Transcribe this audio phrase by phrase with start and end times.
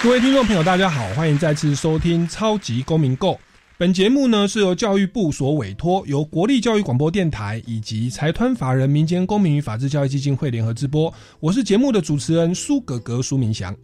[0.00, 3.32] 各位听众朋友，大家好，欢迎再次收听《超级公民购》。
[3.76, 11.12] 本节目呢是由教育部所委托，由国立教育广播电台以及财团法人民间公民与法治教育基金会联合直播。
[11.40, 13.74] 我是节目的主持人苏格格苏明祥。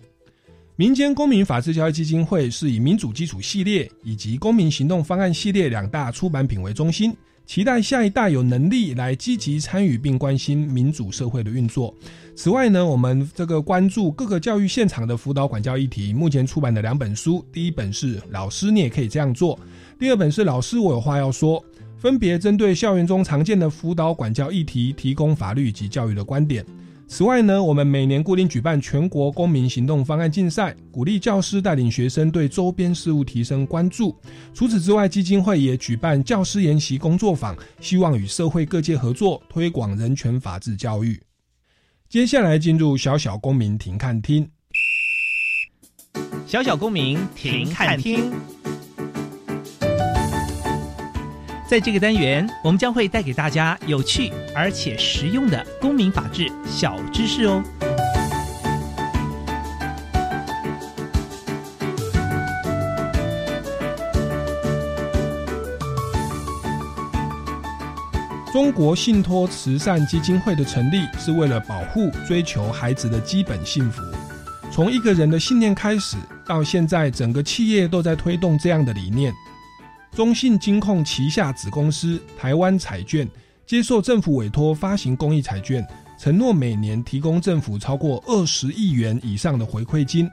[0.76, 7.12] 民间公民法治教育基金会是以民主基础系列以及公民行动方案系列两大出版品为中心。
[7.46, 11.94] 期待下一代有能力来积极参与并关心民主社会的运作。
[12.34, 19.56] 此外呢，我们这个关注各个教育现场的辅导管教议题，目前出版的两本书，第一本是《老师你也可以这样做》，
[19.98, 21.60] 第二本是《老师我有话要说》，
[21.96, 26.64] 分别针对校园中常见的辅导管教议题，提供法律及教育的观点。
[27.06, 34.18] 此外呢，我们每年固定举办全国公民行动方案竞赛，鼓励教师带领学生对周边事物提升关注。
[34.52, 41.20] 除此之外，基金会也举办教师研习工作坊，希望与社会各界合作，推广人权法治教育。
[42.08, 44.48] 接下来进入小小公民庭看厅，
[46.46, 48.32] 小小公民庭看厅。
[51.66, 57.62] 在这个单元，我们将会带给大家有趣而且实用的公民法治小知识哦。
[68.52, 74.00] 中国信托慈善基金会的成立是为了保护、追求孩子的基本幸福。
[74.70, 79.32] 从一个人的信念开始，到现在整个企业都在推动这样的理念。
[80.14, 83.28] 中信金控旗下子公司台湾彩券
[83.66, 85.84] 接受政府委托发行公益彩券，
[86.20, 90.30] 承诺每年提供政府超过二十亿元以上的回馈金。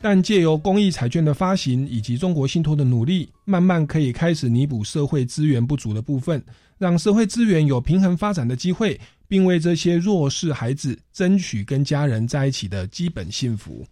[0.00, 6.40] 但借由公益彩券的发行以及中国信托的努力，慢慢可以开始弥补社会资源不足的部分，
[6.78, 13.84] 让社会资源有平衡发展的机会，并为这些弱势孩子争取跟家人在一起的基本幸福。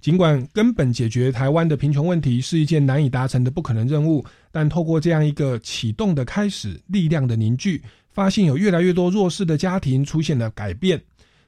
[0.00, 11.02] 尽管根本解决台湾的贫穷问题是一件难以达成的不可能任务，但透过这样一个启动的开始，力量的凝聚，发现有越来越多弱势的家庭出现了改变。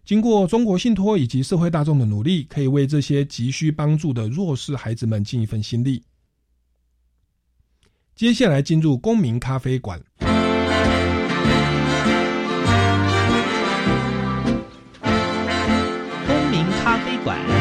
[0.04, 6.03] 经过中国信托以及社会大众的努力，可以为这些急需帮助的弱势孩子们尽一份心力。
[8.16, 10.03] 接下来进入公民咖啡馆。
[16.26, 17.57] 公民咖啡馆。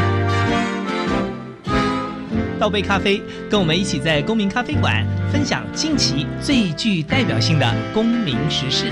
[2.59, 8.91] 倒杯咖啡，跟我们一起在公民咖啡馆分享近期最具代表性的公民时事。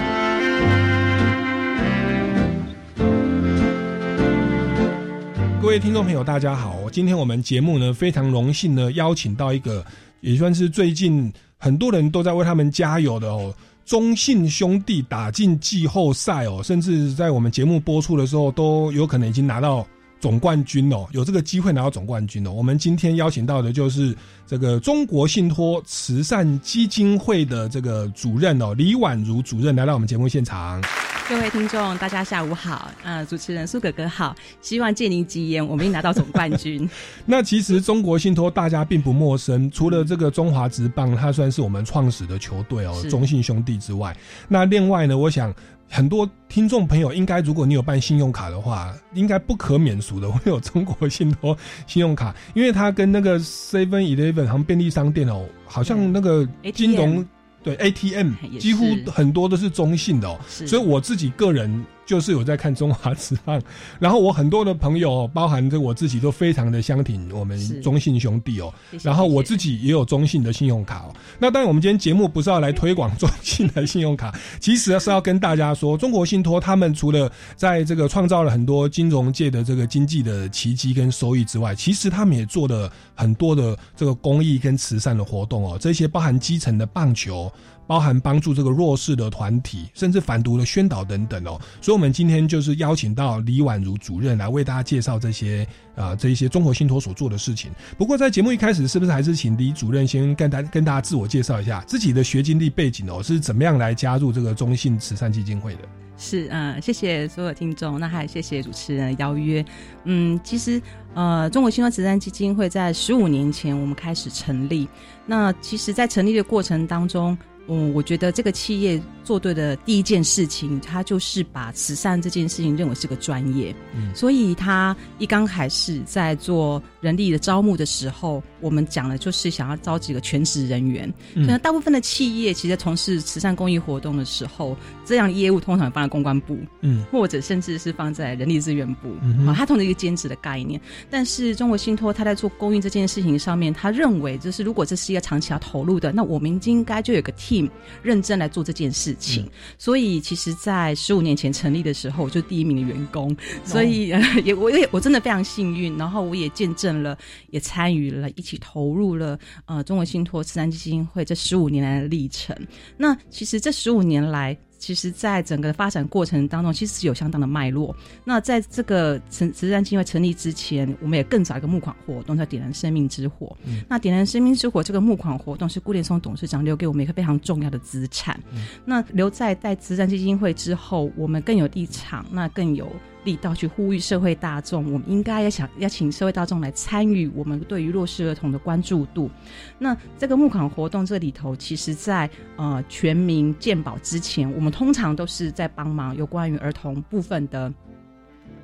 [5.59, 6.75] 各位听众朋友，大家好！
[6.91, 9.83] 今天我们节目呢非常荣幸呢邀请到一个
[10.21, 13.51] 也算是最近很多人都在为他们加油的哦，
[13.83, 19.85] 中信兄弟打进季后赛哦，甚至在我们节目播出的时候都有可能已经拿到。
[20.25, 22.51] 总冠军哦，有这个机会拿到总冠军哦。
[22.51, 30.83] 我们今天邀请到的就是这个中国信托慈善基金会的这个主任哦，李婉如主任来到我们节目现场。
[31.29, 32.89] 各位听众，大家下午好。
[33.03, 36.89] 呃，主持人苏哥哥好，希望借您吉言，我们拿到总冠军。
[37.27, 45.53] 那其实中国信托大家并不陌生，除了这个中华职棒，它算是我们创始的球队哦，中信兄弟之外，那另外呢，我想。
[45.89, 51.57] 很多听众朋友应该，如果你有办信用卡的话，应该不可免俗的会有中国信托
[51.87, 57.25] 信用卡，因为它跟那个 Seven Eleven 行便利商店哦，好像那个金融
[57.63, 61.85] 对 ATM 几乎很多都是中性的哦，所以我自己个人。
[62.05, 63.61] 就是有在看中华职棒，
[63.99, 68.73] 然后我很多的朋友，包含着我自己，都非常的相挺我们中信兄弟哦。
[69.01, 71.15] 然后我自己也有中信的信用卡哦。
[71.39, 85.77] 那当然，我们今天节目不是要来推广中信的 信用卡，其实是要跟大家说，中国信托他们除了在这个创造了很多金融界的这个经济的奇迹跟收益之外，其实他们也做了很多的这个公益跟慈善的活动哦。
[85.79, 87.51] 这些包含基层的棒球。
[87.87, 91.59] 包含帮助这个弱势的团体，甚至反毒的宣导等等哦。
[91.81, 97.71] 所以，我们今天就是邀请到李婉如主任来为大家介绍这些啊这一些中国信托所做的事情。
[97.97, 105.81] 不过，在节目一开始，是不是还是请李主任先跟大跟大家自我介绍一下自己的学经历背景哦，是怎么样来加入这个中信慈善基金会的？
[106.17, 109.63] 是，嗯，谢谢所有听众，那还谢谢主持人的邀约。
[110.05, 110.81] 嗯，其实，
[111.13, 114.87] 呃，中国信托慈善基金会在十五年前我们开始成立，
[115.25, 117.37] 那其实，在成立的过程当中。
[117.67, 131.11] 嗯，我觉得这个企业做对的第一件事情，他就是把慈善这件事情认为是个专业，嗯，所以他一刚开始在做人力的招募的时候，我们讲的就是想要招几个全职人员。
[131.33, 139.09] 那大部分的企业其实从事慈善公益活动的时候，这样业务通常放在公关部，嗯，或者甚至是放在人力资源部，
[139.47, 140.79] 啊，他同时一个兼职的概念。
[141.09, 147.67] 但是中国信托他在做公益这件事情上面，他认为就是如果这是一个长期要投入的，那我们应该就有个 team。
[148.03, 154.09] 认真来做这件事情，所以其实，在十五年前成立的时候，我就第一名的员工，所以
[154.43, 157.17] 也我也我真的非常幸运，然后我也见证了，
[157.49, 162.55] 也参与了，一起投入了呃中国信托慈善基金会这十五年来的历程。
[162.97, 164.57] 那其实这十五年来。
[164.85, 167.95] 其实，在整个发展过程当中，其实是有相当的脉络。
[168.23, 173.57] 那在这个慈慈善基金会成立之前，我们也更早一个募款活动叫“点燃生命之火”。
[173.89, 178.39] 那“点燃生命之火”这个募款活动是顾连松董事长留给我们一个非常重要的资产。
[178.85, 182.87] 那留在在慈善基金会之后，我们更有立场，那更有。
[183.25, 189.29] 力道去呼吁社会大众，我们应该要想要请社会大众来参与我们对于弱势儿童的关注度。
[189.77, 197.73] 那这个募款活动这里头，其实在呃全民健保之前，我们通常都是在帮忙有关于儿童部分的。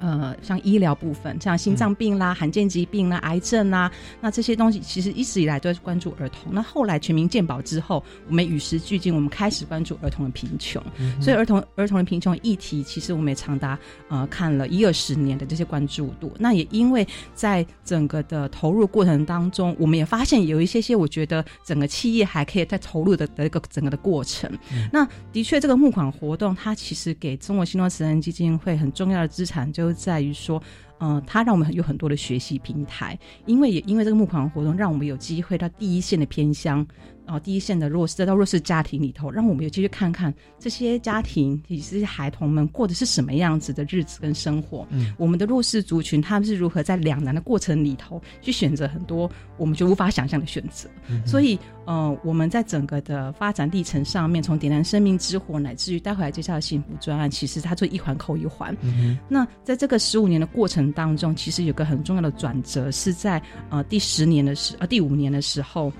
[0.02, 6.52] 呃，像医疗部分，像心脏病啦、罕见疾病啦、癌症啦，那这些东西其实一直以来都在关注儿童。
[6.52, 10.82] 那后来全民健保之后，我们与时俱进，我们开始关注儿童的贫穷。
[11.22, 13.78] 所以儿童儿童的贫穷议题，其实我们也长达
[14.10, 16.34] 呃看了一二十年的这些关注度。
[16.40, 24.52] 那也因为在整个的投入过程当中，我们也发现有一些些，我觉得整个企业还可以再投入的的一个整个的过程。
[24.92, 29.91] 那的确，这个募款活动它其实给中国新诺慈善基金会很重要的资产就。
[29.94, 30.62] 在于说，
[31.02, 36.86] 嗯，它让我们有很多的学习平台，因为也因为这个募款活动，让我们有机会到第一线的偏乡。
[37.24, 44.86] 然后第一线的弱势，再到弱势家庭里头，让我们有机会看看这些家庭以及这些孩童们过的是什么样子的日子跟生活。
[44.90, 50.90] 嗯，我们的弱势族群他们是如何在两难的过程里头去选择很多我们就无法想象的选择。
[51.26, 58.76] 所以，呃，我们在整个的发展历程上面，从点燃生命之火，乃至于待会来介绍的幸福专案，其实它做一环扣一环。
[58.82, 65.92] 嗯那在这个十五年的过程当中，其实有个很重要的转折，是在呃第十年的时呃第五年的时候。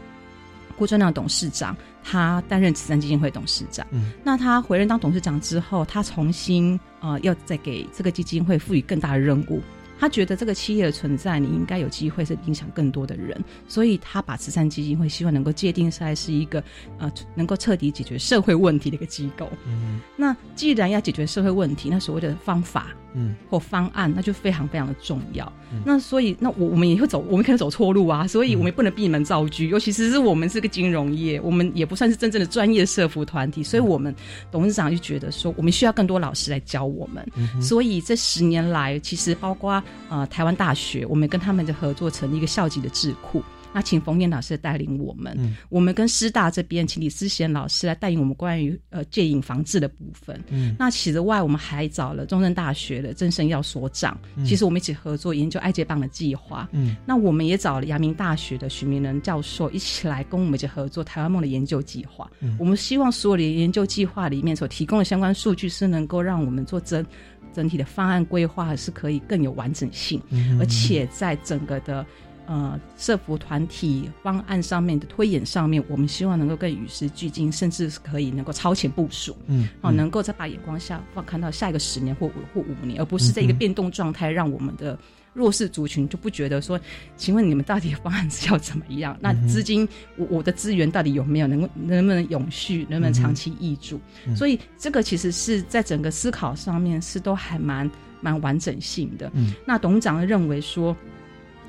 [0.78, 3.86] 郭正亮董事长，他担任慈善基金会董事长。
[3.92, 9.62] 嗯，那他回任当董事长之后，他重新呃，要再给这个基金会赋予更大的任务。
[10.02, 16.64] 他觉得这个企业的存在，你应该有机会是影响更多的人，所以他把慈善基金会希望能够界定出来是一个
[16.98, 19.48] 呃，能够彻底解决社会问题的一个机构。
[19.68, 22.88] 嗯，那既然要解决社会问题，那所谓的方法。
[23.14, 25.52] 嗯，或方案，那就非常非常的重要。
[25.84, 28.26] 那所以，那我我们也会走，我们可能走错路啊。
[28.26, 29.66] 所以，我们不能闭门造车。
[29.66, 33.62] 尤其是是我们是个金融业，我们也不算是真正的专业社服团体。
[33.62, 34.16] 所以我们
[34.50, 37.30] 董事长就觉得说，我们需要更多老师来教我们。
[37.62, 43.44] 所以这十年来，其实包括呃台湾大学，我们跟他们的合作成立一个校级的智库。
[43.74, 50.44] 那请冯燕老师带领我们，我们跟师大这边请李思贤老师来带领我们关于呃戒瘾防治的部分。
[50.50, 56.68] 嗯，那此外，我们还找了中正大学的郑胜耀所长，其实我们一起合作研究爱戒棒的计划。
[56.74, 62.30] 嗯，那我们也找了阳明大学的许明仁教授一起来跟我们一起合作台湾梦的研究计划。
[62.42, 67.06] 嗯，我们希望所有的研究计划里面所提供的相关数据是能够让我们做整
[67.54, 70.22] 整体的方案规划是可以更有完整性，
[70.60, 72.06] 而且在整个的。
[72.48, 85.00] 呃，社服团体方案上面的推演上面，我们希望能够更与时俱进，甚至是可以能够超前部署，嗯，哦，能够再把眼光下放看到下一个十年或五或五年，而不是在一个变动状态，让我们的
[85.34, 86.80] 弱势族群就不觉得说，
[87.16, 89.18] 请问你们到底方案是要怎么样？
[89.22, 94.00] 那资金我我的资源到底有没有能够能不能永续，能不能长期挹注？
[94.36, 99.32] 所以这个其实是在整个思考上面是都还蛮蛮完整性的。
[99.34, 100.96] 嗯，那董事长认为说。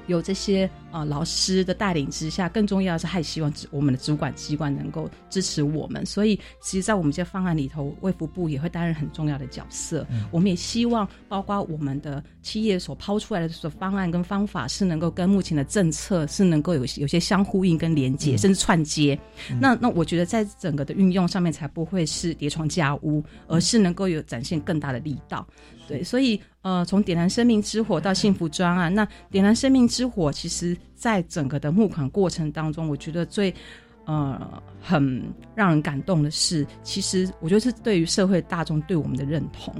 [0.06, 6.04] 有这些呃老师的带领之下，更重要的是，还希望我们的主管机关能够支持我们。
[6.04, 10.06] 所以，其实，在我们这方案里头，卫福部也会担任很重要的角色。
[10.30, 19.18] 我们也希望，包括我们的企业所抛出来的所方案跟方法，是能够跟目前的政策是能够有有些相呼应跟连接，甚至串接。
[19.60, 25.46] 那那我觉得，在整个的运用上面，才不会是叠床架屋，而是能够有展现更大的力道。
[25.88, 33.52] 对，所以呃，从点燃生命之火到幸福专案，那点燃生命之火，其实在整个的募款过程当中，我觉得最
[34.04, 35.22] 呃很
[35.54, 39.74] 让人感动的是，其实我觉得是对于社会大众对我们的认同。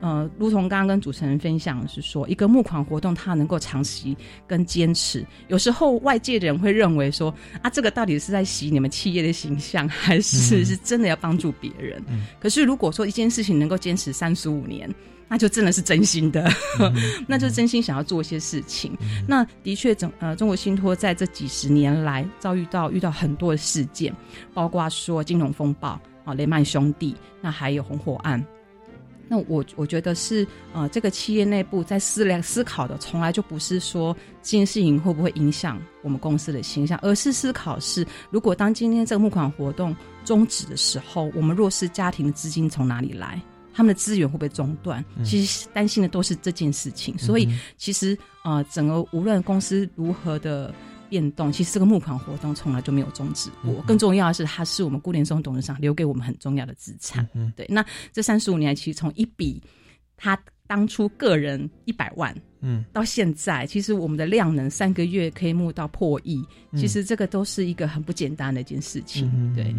[0.00, 12.00] 呃，如同刚刚跟主持人分享是说，一个募款活动它能够长期跟坚持，有时候外界的人会认为说啊，这个到底是在洗你们企业的形象，还是是真的要帮助别人？
[12.38, 14.88] 可是如果说一件事情能够坚持三十五年。
[15.28, 16.50] 那就真的是真心的，
[17.28, 18.96] 那就真心想要做一些事情。
[19.26, 24.14] 那的确，整呃中国信托在这几十年来遭遇到遇到很多的事件，
[24.54, 28.42] 包括说金融风暴啊、雷曼兄弟，那还有红火案。
[29.30, 39.94] 那我我觉得是呃这个企业内部在思量思考的，从来就不是说这件事情会不会影响我们公司的形象，而是思考是如果当今天这个募款活动
[40.24, 43.38] 终止的时候，我们弱势家庭的资金从哪里来？
[43.78, 45.04] 他们的资源会不会中断？
[45.22, 47.16] 其实担心的都是这件事情。
[47.16, 50.74] 所以，其实呃，整个无论公司如何的
[51.08, 53.80] 变动，其实这个募款活动从来就没有终止过。
[53.86, 57.24] 更重要的是，它是我们顾连松董事长留给我们很重要的资产。
[57.34, 59.62] 嗯对，那这三十五年，其实从一笔
[60.16, 66.44] 他当初个人一百万，嗯，到现在，其实我们的量能三个月可以募到破亿，
[66.74, 69.54] 其实这个都是一个很不简单的一件事情。
[69.54, 69.72] 对。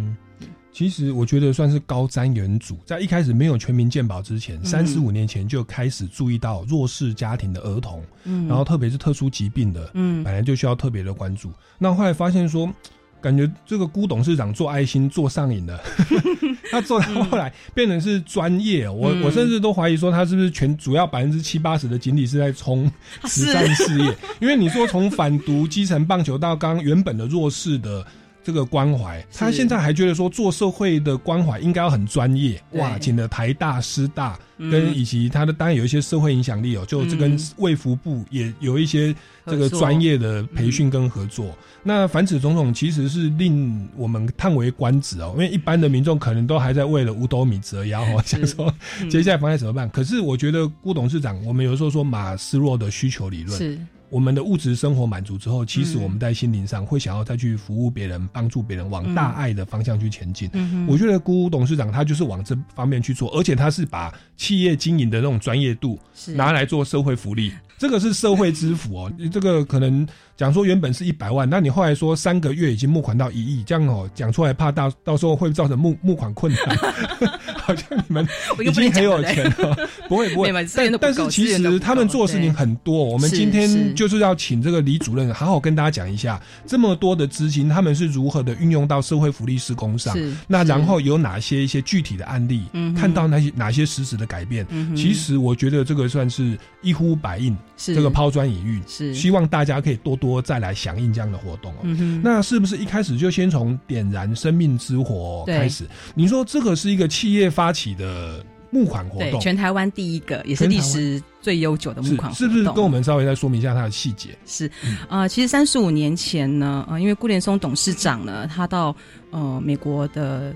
[0.71, 11.51] 其实我觉得算是高瞻远瞩，在一开始没有全民健保之前，三十五年前就开始注意到弱势家庭的儿童，嗯，然后特别是特殊疾病的，嗯，本来就需要特别的关注。
[11.77, 12.71] 那后来发现说，
[13.19, 15.81] 感觉这个辜董事长做爱心做上瘾了，
[16.71, 22.89] 他做到后来变成是专业，我我甚至都怀疑说他是不是全主要百分之七八十的精力是在冲
[23.25, 28.05] 慈善事业，因为你说从反毒基层棒球到刚原本的弱势的。
[28.49, 32.59] 这个关怀，他现在还觉得说做社会的关怀应该要很专业。
[32.71, 39.15] 哇，请了台大、师大跟以及他的当然有一些社会影响力哦，就这跟卫福部也有一些
[39.45, 41.55] 这个专业的培训跟合作。
[41.83, 48.73] 那凡此种种，其实是令我们叹为观止哦，因为一般的民众可能都还在为了五斗米折腰哦，想说
[49.11, 49.87] 接下来房贷怎么办？
[49.91, 53.79] 可是我觉得辜董事长，我们有时候说马斯洛的需求理论是。
[54.09, 60.49] 我们的物质生活满足之后，其实我们在心灵上会想要再去服务别人、帮助别人，往大爱的方向去前进。
[60.87, 65.99] 我觉得辜董事长他就是往这方面去做，而且他是把企业经营的那种专业度
[66.35, 67.53] 拿来做社会福利。
[67.77, 70.05] 这个是社会之福哦， 这个可能
[70.39, 76.77] 讲说原本是一百万，那你后来说三个月已经募款到一亿，这样哦讲出来怕到到时候会造成募募款困难，
[77.59, 78.25] 好像你们
[78.65, 79.75] 已经很有钱了，
[80.07, 90.17] 不会不会， 但但是其实他们做事情很多，我们今天就是要请这个李主任好好跟大家讲一下，这么多的资金他们是如何的运用到社会福利施工上，
[90.47, 92.63] 那然后有哪些一些具体的案例，
[92.97, 94.65] 看到那些哪些实质的改变，
[94.95, 97.53] 其实我觉得这个算是一呼百应。
[97.75, 99.13] 这个抛砖引玉，是。
[99.13, 102.21] 希望大家可以多多再来响应这样的活动哦。
[102.21, 105.85] 那是不是一开始就先从点燃生命之火开始？
[106.13, 112.63] 你说这个是一个企业发起的募款活动，全台湾第一个，也是历史最悠久的募款活动，是不是？
[112.75, 114.37] 跟我们稍微再说明一下它的细节。
[114.45, 114.69] 是
[115.07, 118.95] 啊，其实三十五年前呢，呃，因为顾连松董事长呢，他到
[119.31, 120.53] 呃美国的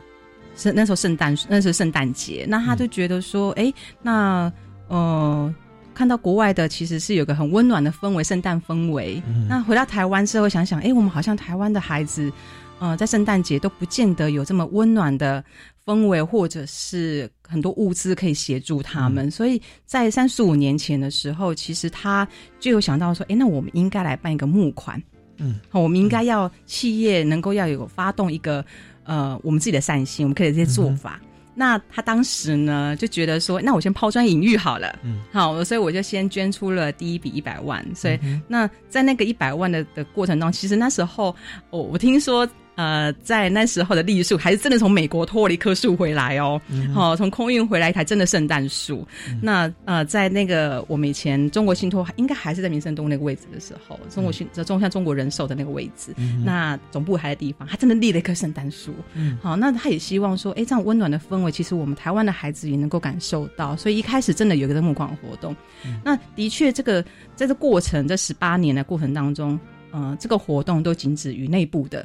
[0.55, 4.51] 圣那时候圣诞那时候圣诞节，那他就觉得说，哎，那
[4.87, 5.53] 呃。
[5.93, 9.21] 看到国外的其实是有个很温暖的氛围，圣诞氛围。
[9.47, 12.31] 那回到台湾之后想想，哎，我们好像台湾的孩子，
[12.79, 15.43] 呃，在圣诞节都不见得有这么温暖的
[15.85, 19.29] 氛围，或者是很多物资可以协助他们。
[19.29, 22.27] 所以在三十五年前的时候，其实他
[22.59, 25.01] 就有想到说，哎，那我们应该来办一个募款。
[25.37, 28.63] 嗯，我们应该要企业能够要有发动一个
[29.03, 31.19] 呃，我们自己的善心，我们可以这些做法。
[31.55, 37.85] 那他当时呢就觉得说，那我先抛砖引玉好了，嗯，好，所以我就先捐出了第一笔一百万。
[37.95, 41.35] 所以那在那个一百万的的过程中，其实那时候
[41.69, 42.47] 我我听说。
[42.75, 46.59] 呃，在那时候的栗树还是真的从美国拖了一棵树回来哦，
[46.93, 49.07] 好，从空运回来一台真的圣诞树。
[49.41, 56.13] 那呃，在那个我们以前中国信托应该还是在民生东那个位置的时候，中国信在中像中国人寿的那个位置，
[56.43, 58.93] 那总部还在地方，他真的立了一棵圣诞树。
[59.41, 63.75] 好，那他也希望说，哎，这样温暖的氛围，其实我们台湾的孩子也能够感受到。
[63.77, 65.55] 所以一开始真的有一个募款活动。
[66.03, 67.03] 那的确，这个
[67.35, 69.59] 在这过程这十八年的过程当中。
[69.95, 72.03] 呃，这个活动都仅止于内部的，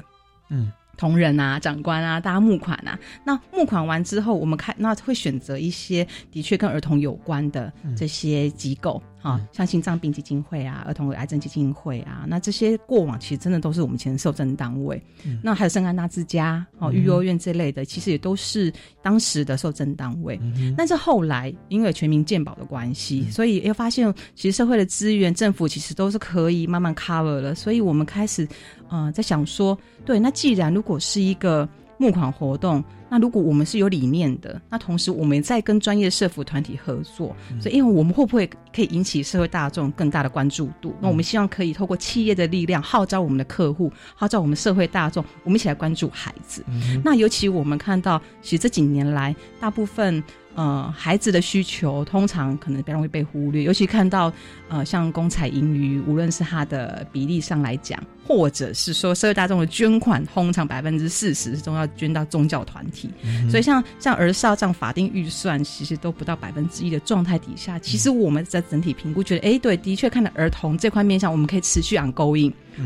[0.49, 2.99] 嗯，同仁啊、长官啊，大家募款啊。
[3.25, 12.25] 那募款完之后，我们看那会选择一些的确跟儿童有关的这些机构，哈、像心脏病基金会啊、儿童癌症基金会啊。
[12.29, 15.03] 那这些过往其实真的都是我们以前的受赠单位。
[15.43, 18.73] 那还有圣安娜之家、哦育幼院这类的，其实也都是
[19.03, 20.41] 当时的受赠单位。
[20.77, 27.55] 但是后来因为全民健保的关系，所以又发现其实社会的资源，政府其实都是可以慢慢 cover 了。
[27.55, 28.47] 所以我们开始
[28.89, 40.95] 呃在想说，对，那既然如果是一个募款活动，那如果我们是有理念的，那同时我们在跟专业社服团体合作，所以因为我们会不会可以引起社会大众更大的关注度？
[41.01, 46.65] 那我们希望可以透过企业的力量号召我们的客户，号召我们社会大众，我们一起来关注孩子。
[47.05, 50.23] 那尤其我们看到，其实这几年来，大部分
[50.59, 54.33] 呃孩子的需求通常可能比较容易被忽略，尤其看到
[54.69, 57.97] 呃像公彩盈余，无论是它的比例上来讲，
[58.27, 63.09] 或者是说社会大众的捐款，通常百分之四十都要捐到宗教团体，
[63.49, 72.13] 所以像像儿少这样法定预算其实都不到百分之一的状态底下，其实我们在整体评估觉得，哎，对，的确看到儿童这块面向，我们可以持续 on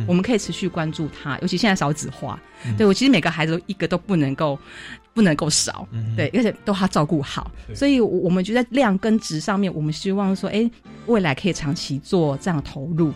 [0.07, 2.39] 我们可以持续关注他，尤其现在少子化，
[2.77, 4.59] 对我其实每个孩子都一个都不能够
[5.15, 10.71] 不能够少，对，而且都要照顾好，所以我我们就在量跟值上面，我们希望说，哎，
[11.07, 13.13] 未来可以长期做这样的投入。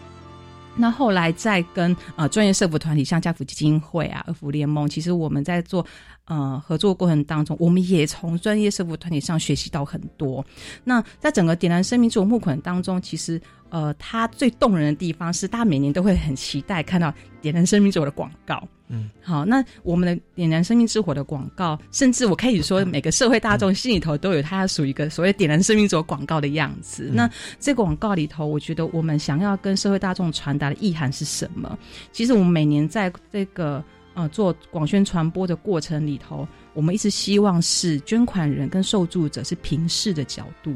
[0.79, 5.85] 那后来再跟呃专业社福团体，像家福基金会啊、二福联盟，其实我们在做
[6.27, 10.45] 呃合作过程当中，我们也从专业社福团体上学习到很多。
[10.85, 13.41] 那在整个点燃生命之火募款当中，其实
[13.71, 18.63] 呃它最动人的地方是，大家每年都会很期待看到点燃生命之火的广告。
[18.89, 27.11] 嗯，好，那我们的点燃生命之火的广告，甚至我可以说，每个社会大众心里头都有它属于一个所谓点燃生命之火广告的样子。
[27.13, 27.29] 那
[27.59, 31.77] 这个广告里头，我觉得我们想要跟社会大众传达的意涵是什么？
[32.13, 33.83] 其实我们每年在这个
[34.17, 40.75] 啊做广宣传播的过程里头，我们一直希望是捐款人跟受助者是平视的角度，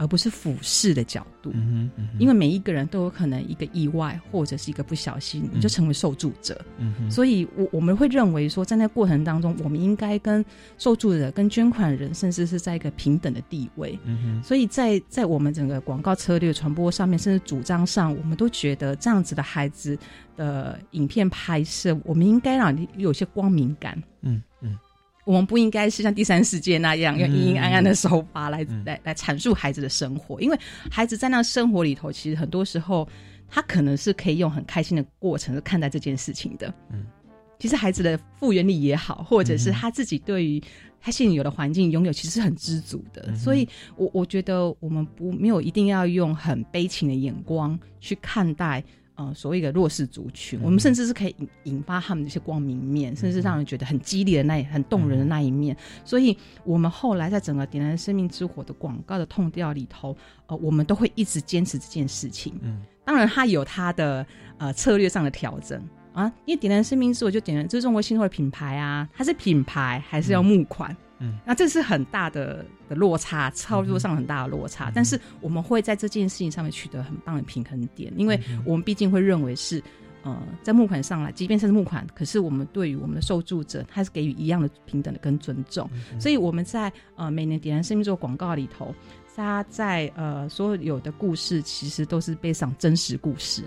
[0.00, 1.50] 而不是俯视的角度。
[1.52, 6.58] 嗯哼嗯哼因为每一个人都有可能一个意外或者是一个不小心，你就成为受助者。
[6.78, 10.42] 嗯哼所以我，我们会认为说，在那过程当中，我们应该跟
[10.78, 13.98] 受助者、跟捐款人，甚至是在一个平等的地位。
[14.04, 19.98] 嗯哼所以在在我们整个广告策略传播上面，甚至主张上，我们都觉得这样子的孩子
[20.34, 24.02] 的影片拍摄，我们应该让你有些光明感。
[24.22, 24.42] 嗯嗯
[25.30, 30.58] 我们不应该是像第三世界那样用阴阴暗暗的手法来、嗯来来阐述孩子的生活，因为
[30.90, 33.08] 孩子在那生活里头，其实很多时候
[33.48, 36.74] 他可能是可以用很开心的过程去看待这件事情的。
[36.90, 37.06] 嗯，
[37.60, 40.60] 其实孩子的复原力也好，或者是他自己对于
[41.00, 43.24] 他现有的环境拥有，其实是很知足的。
[43.28, 48.82] 嗯所以我我觉得我们不没有一定要用很悲情的眼光去看待。
[49.20, 55.76] 呃，所谓的弱势族群，我们甚至是可以引引发他们的一些光明面，甚至让人觉得很激烈的那一很动人的那一面。
[56.06, 62.54] 所以，我们后来在整个点燃生命之火的广告的痛调里头，呃，我们都会一直坚持这件事情。
[62.62, 65.78] 嗯，当然，它有它的呃策略上的调整
[66.14, 70.90] 啊，因为点燃生命之火就点燃，这是中国信托的品牌啊，它是品牌还是要募款？
[70.92, 70.96] 嗯，
[71.44, 74.88] 那这是很大的的落差，操作上很大的落差。
[74.88, 79.82] 嗯但是我们会在这件事情上面取得很棒的平衡点，因为嗯我们毕竟会认为是。
[80.22, 85.88] 呃，在募款上来，即便是募款，可是我们对于我们的受助者，他是给予一样的平等的跟尊重。
[86.12, 88.94] 嗯所以我们在呃每年点燃生命做广告里头，
[89.40, 93.64] 它在呃所有的故事其实都是背上真实故事。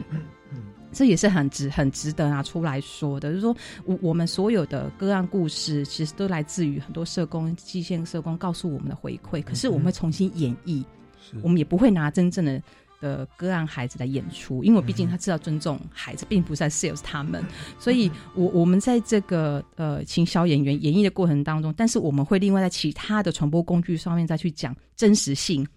[0.92, 9.42] 这也是很值很值得拿出来说的，就是说，我我们所有的个案故事，其实都来自于很多社工、基线社工告诉我们的回馈。
[9.42, 10.84] 可是我们会重新演绎，
[11.20, 12.62] 是我们也不会拿真正的
[13.04, 17.44] 的个案孩子来演出，因为毕竟他知道尊重孩子，并不是在 sales 他们。
[17.78, 25.68] 所以我我们在这个呃请小演员演绎的过程当中，但是我们会另外在其他的传播工具上面再去讲真实性，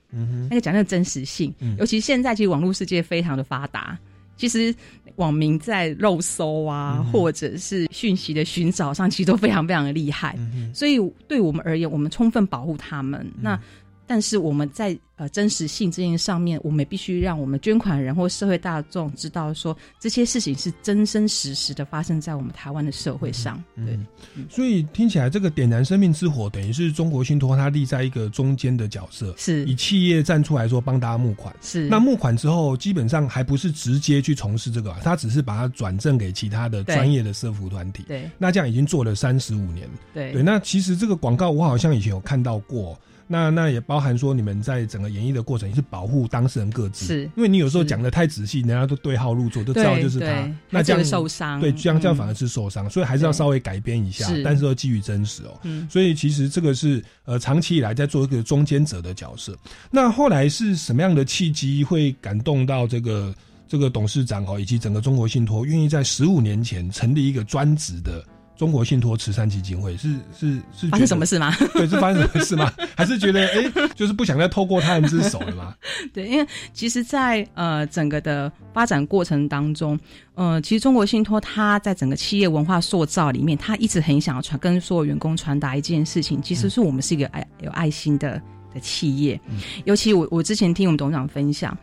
[0.49, 1.77] 那个讲那个真实性，嗯。
[1.79, 3.99] 尤其现在其实网络世界非常的发达，
[4.37, 4.73] 其实
[5.17, 10.37] 网民在肉搜啊，嗯或者是讯息的寻找上，其实都非常非常的厉害。
[10.39, 13.27] 嗯所以对我们而言，我们充分保护他们。
[13.41, 13.59] 那
[14.07, 23.63] 但是我们在呃真实性这件上面，我们必须让我们捐款人或社会大众知道说，这些事情是真真实实的发生在我们台湾的社会上。
[23.75, 23.99] 对，
[24.35, 31.55] 嗯，所以听起来这个点燃生命之火，等于是中国信托它立在一个中间的角色，是以企业站出来说帮大家募款。
[31.61, 38.05] 是那募款之后，基本上还不是直接去从事这个，他只是把它转赠给其他的专业的社服团体。
[38.07, 39.89] 对那这样已经做了三十五年。
[40.15, 42.97] 对对，那其实这个广告我好像以前有看到过。
[43.27, 55.59] 那那也包含说你们在整个演绎的过程也是保护当事人各自，是因为你有时候讲的太仔细，人家都对号入座，都知道就是他，那这样受伤，对，这样这样嗯反而是受伤，所以还是要稍微改编一下，但是要基于真实哦。
[55.65, 59.57] 嗯所以其实这个是呃长期以来在做一个中间者的角色。
[59.91, 63.35] 那后来是什么样的契机会感动到这个
[63.67, 68.25] 这个董事长哦，以及整个中国信托愿意在十五年前成立一个专职的
[68.57, 69.97] 中国信托慈善基金会？
[69.97, 71.55] 是是是发生什么事吗？
[71.75, 72.73] 对，是发生什么事吗？
[72.97, 75.75] 还是觉得哎、就是不想再透过他人之手了吗？
[76.15, 79.99] 对，因为其实在，呃整个的发展过程当中，
[80.35, 88.41] 呃，其实中国信托它在整个企业文化塑造里面，它一直很想要传跟所有员工传达一件事情，其实是我们是一个爱有爱心的
[88.73, 89.39] 的企业。
[89.49, 91.77] 嗯尤其我我之前听我们董事长分享，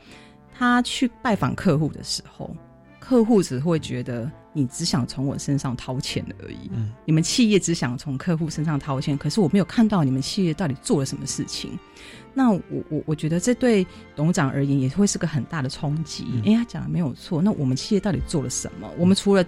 [0.57, 2.55] 他去拜访客户的时候，
[3.03, 6.71] 客户只会觉得你只想从我身上掏钱而已。
[6.71, 11.77] 嗯你们企业只想从客户身上掏钱，可是我没有看到你们企业到底做了什么事情。
[12.33, 13.85] 那我我我觉得这对
[14.15, 16.23] 董事长而言也会是个很大的冲击。
[16.29, 18.89] 嗯因为他讲的没有错，那我们企业到底做了什么？
[18.97, 19.45] 我们除了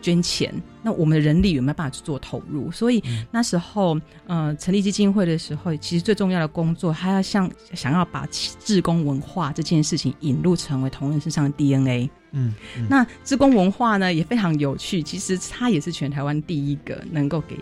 [0.00, 2.70] 捐钱，那我们的人力有没有办法去做投入？
[2.70, 12.08] 所以嗯那时候，呃，成立基金会的时候，其实最重要的工作，还要像想要把志工文化这件事情引入成为同仁身上的 DNA。
[12.32, 17.56] 嗯，嗯那志工文化呢也非常有趣，其实它也是全台湾第一个能够给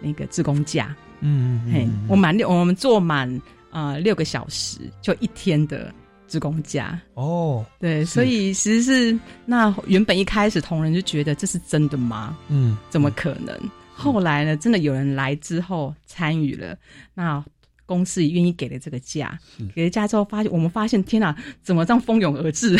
[0.00, 0.94] 那个志工价。
[1.20, 5.92] 嗯嗯嘿嗯，我满六，我们做满呃六个小时，就一天的
[6.28, 7.00] 职工家。
[7.14, 12.36] 哦，对，所以其实是那原本一开始同仁就觉得这是真的吗？
[12.48, 13.58] 嗯，怎么可能？
[13.92, 16.76] 后来呢，真的有人来之后参与了，
[17.14, 17.44] 那
[17.88, 22.78] 公司也愿意给了这个假是，给了价之后发现，我们发现天哪，怎么这样蜂拥而至？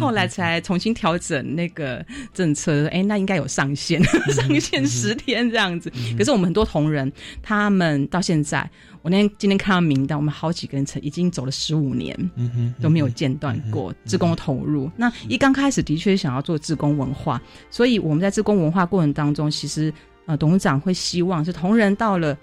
[0.00, 5.92] 后来才重新调整那个政策，哎，那应该有上限，嗯上限十天这样子。
[6.16, 8.68] 可是我们很多同仁，他们到现在，
[9.02, 12.16] 我那天今天看到名单，我们好几个人曾已经走了十五年。
[12.36, 14.90] 嗯哼都没有间断过自工的投入。
[14.96, 17.38] 那一刚开始的确想要做自工文化，
[17.70, 19.92] 所以我们在自工文化过程当中，其实
[20.24, 22.34] 呃董事长会希望是同仁到了。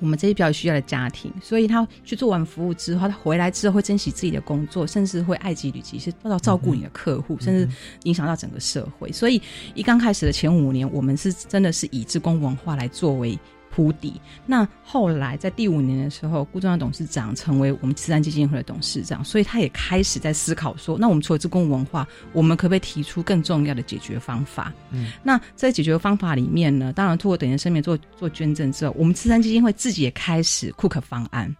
[0.00, 7.68] 我们这些比较需要的家庭，所以他去做完服务之后，他回来之后会珍惜自己的工作，甚至会爱己履己，是到照顾你的客户，甚至
[8.04, 9.10] 影响到整个社会。
[9.12, 9.40] 所以
[9.74, 13.38] 一刚开始的前五年，我们是真的是以职工文化来作为
[13.70, 14.20] 铺底。
[14.46, 24.72] 那后来在第五年的时候，顾中央董事长成为我们慈善基金会的董事长，所以他也开始在思考说，那我们除了志工文化，我们可不可以提出更重要的解决方法？
[24.90, 31.54] 嗯，那在解决方法里面呢，当然通过等人生命做做捐赠之后，我们慈善基金会自己也开始 cook 方案。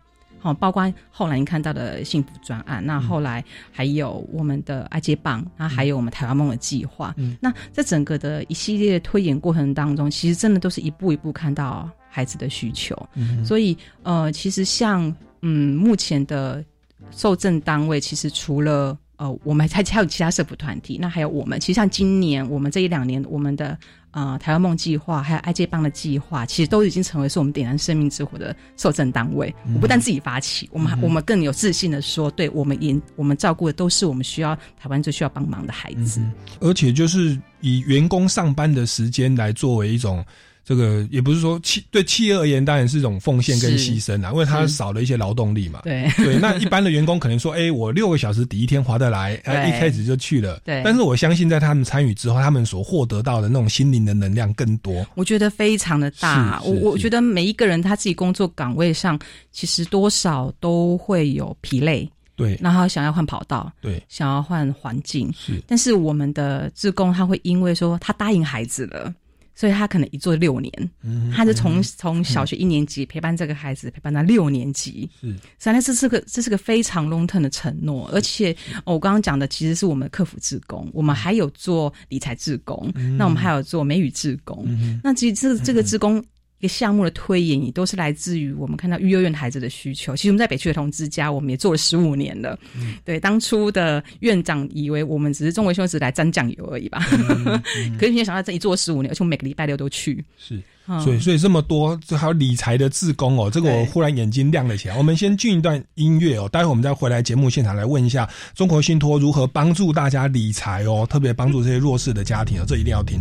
[0.49, 7.15] 好，包括后来你看到的幸福专案，那后来还有我们的爱接棒，那还有我们台湾梦的计划。
[7.19, 12.97] 嗯那在整个的一系列推演过程当中，其实真的都是一步一步看到孩子的需求。
[13.15, 16.65] 嗯所以呃，其实像嗯目前的
[17.11, 23.79] 受赠单位，其实除了呃我们还还有其他社福团体，那还有我们，其实像今年我们这一两年我们的
[24.11, 29.55] 呃台湾梦计划，还有爱接帮的计划，其实都已经成为是我们点燃生命之火的受赠单位。
[29.75, 36.21] 我不但自己发起，我们还、我们更有自信的说，对我们也我们照顾的都是我们需要台湾最需要帮忙的孩子。
[36.61, 40.25] 而且就是以员工上班的时间来作为一种。
[40.69, 45.81] 这个也不是说企对企业而言，当然是一种奉献跟是牺牲啊，因为它少了一些劳动力嘛。
[45.83, 50.61] 对 对，那一般的员工可能说，哎、我六个小时抵一天划得来，哎、对一开始就去了。
[50.67, 55.07] 对但是我相信，在他们参与之后，他们所获得到的那种心灵的能量更多。
[55.15, 56.61] 我觉得非常的大。
[56.63, 59.19] 我我觉得每一个人他自己工作岗位上，
[59.51, 65.33] 其实多少都会有疲累，对然后想要换跑道，对，想要换环境。
[65.33, 69.11] 是，但是我们的志工他会因为说他答应孩子了。
[69.59, 75.35] 所以他可能一做六年，嗯他是从从小学一年级 陪伴这个孩子，陪伴到六年级，是。
[75.59, 86.25] 所以呢，这是个这是个非常 long term 的承诺，而且、哦我刚刚讲的其实是我们的客服志工，我们还有做理财志工，那我们还有做美语志工，嗯那其实这个这个志工
[86.59, 90.17] 一个项目的推演，也都是来自于我们看到育幼院孩子的需求。
[90.17, 92.59] 其实我们在北区的童之家，我们也做了十五年了。
[93.05, 97.07] 对，当初的院长以为我们只是中国兄只来沾酱油而已吧，
[97.99, 100.25] 可是没有想到这一做十五年，而且我们每个礼拜六都去。
[100.37, 100.57] 是。
[100.91, 104.97] 嗯所以，所以这么多，这还有理财的志工哦，这个我忽然眼睛亮了起来。
[104.97, 113.21] 我们先进一段音乐哦，待会我们再回来节目现场来问一下中国信托如何帮助大家理财哦，特别帮助这些弱势的家庭哦，这一定要听。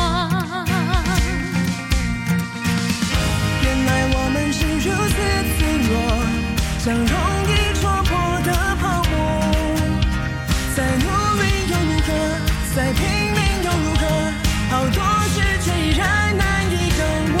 [5.21, 5.93] 是如此脆弱，
[6.79, 7.13] 像容
[7.47, 8.09] 易戳破
[8.45, 8.49] 的
[8.81, 9.13] 泡沫。
[10.75, 11.05] 再努
[11.39, 12.09] 力又如何？
[12.75, 12.99] 再拼
[13.31, 14.03] 命又如何？
[14.69, 14.97] 好多
[15.29, 16.01] 事却依然
[16.37, 16.99] 难以掌
[17.35, 17.39] 握。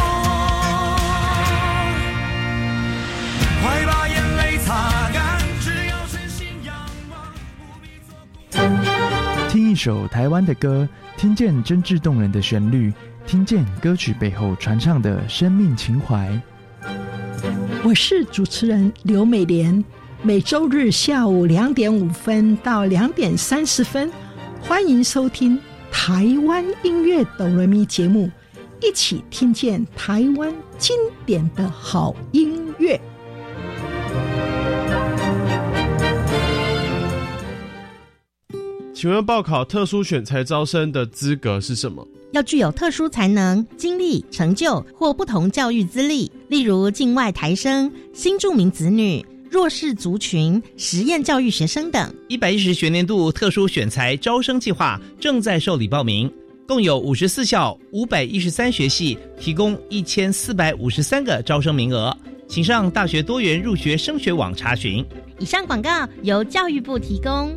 [3.61, 6.75] 快把眼泪擦干，只要真心仰
[7.09, 7.13] 望。
[7.57, 8.09] 不必做
[9.49, 12.93] 听一首台湾的歌，听见真挚动人的旋律，
[13.25, 16.29] 听见歌曲背后传唱的生命情怀。
[17.83, 19.83] 我是主持人刘美莲，
[20.21, 24.11] 每周日下午两点五分到两点三十分，
[24.61, 25.57] 欢迎收听
[25.91, 28.29] 台湾音乐哆来咪节目，
[28.83, 33.01] 一起听见台湾经典的好音乐。
[38.93, 42.07] 请问报考特殊选材招生的资格是什么？
[42.31, 52.13] 要具有特殊才能、经历、成就或不同教育资历，例如境外台生、新住民子女、弱势族群、实验教育学生等。
[52.29, 56.31] 一百一十学年度特殊选才招生计划正在受理报名，
[56.67, 62.15] 共有五十四校、五百一十三学系，提供一千四百五十三个招生名额，
[62.47, 65.05] 请上大学多元入学升学网查询。
[65.37, 67.51] 以上广告由教育部提供。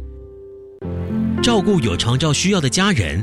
[1.43, 3.23] 照顾有长照需要的家人，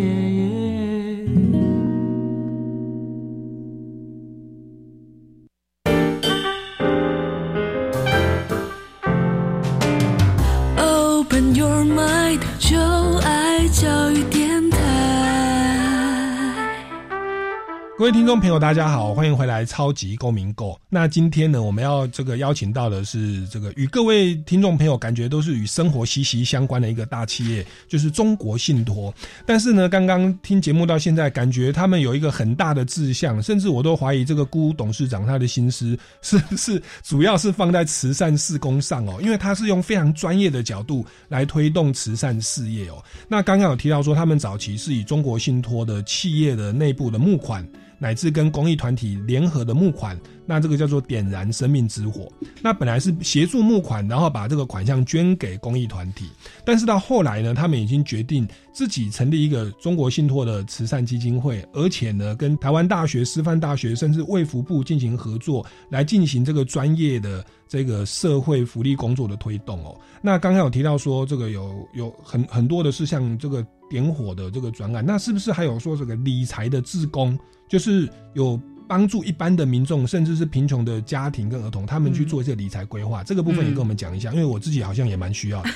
[18.11, 20.71] 位听众朋友，大家好，欢迎回来《超级公民购》。
[20.89, 29.13] 那今天呢，我们要这个邀请到的是这个与各位听众朋友感觉都是与生活息息相关的一个大企业，就是中国信托。
[29.45, 43.01] 但是呢，刚刚听节目到现在，感觉他们有一个很大的志向，甚至我都怀疑这个辜董事长他的心思是不是主要是放在慈善事工上哦，因为他是用非常专业的角度来推动慈善事业哦。
[43.29, 47.65] 那刚刚有提到说，他们早期是以中国信托的企业的内部的募款。
[48.01, 52.27] 乃至跟公益团体联合的募款，那这个叫做点燃生命之火。
[52.59, 56.25] 那本来是协助募款，然后把这个款项捐给公益团体，
[56.65, 69.95] 但是到后来呢，他们已经决定自己成立一个中国信托的慈善基金会，而且呢，跟台湾大学、师范大学甚至卫福部进行合作，来进行这个专业的这个社会福利工作的推动哦。
[70.23, 77.37] 那刚刚有提到说，这个有有很很多的是像这个点火的这个专案，那是不是还有说这个理财的志工？
[77.71, 83.23] 就是有帮助一般的民众，甚至是贫穷的家庭跟儿童，他们去做一些理财规划。
[83.23, 85.69] 这个部分也跟我们讲一下，因为我自己好像也蛮需要的。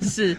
[0.06, 0.36] 是，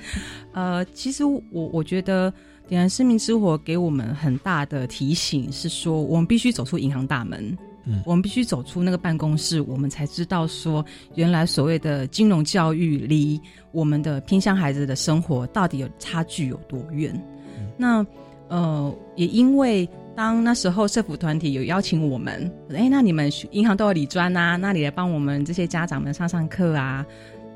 [0.54, 2.32] 呃，其实我我觉得
[2.68, 7.58] 点燃生命之火给我们很大的提醒是说，我们必须走出银行大门。
[7.86, 10.86] 嗯，我们必须走出那个办公室，我们才知道说，
[11.16, 17.12] 原来所谓的金融教育离我们的偏乡孩子的生活到底有差距有多远。
[17.58, 18.06] 嗯、那
[18.50, 27.06] 呃，也因为当那时候社福团体有邀请我们，哎，那你们银行都有理专啊，那你来帮我们这些家长们上上课啊，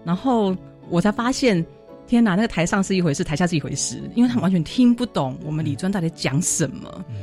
[0.04, 0.56] 然后
[0.90, 1.64] 我才发现，
[2.08, 7.06] 天哪，那个台上是一回事，台下是一回事，因为他们完全听不懂我们理专到底讲什么。
[7.10, 7.16] 嗯。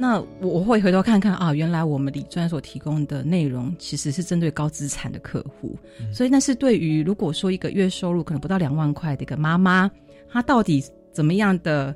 [0.00, 6.14] 那我我会回头看看啊，原来我们理专所提供的内容其实是针对高资产的客户，嗯。
[6.14, 9.90] 所以那是对于如果说一个月收入可能不到两万块的一个妈妈，
[10.32, 11.94] 她到底怎么样的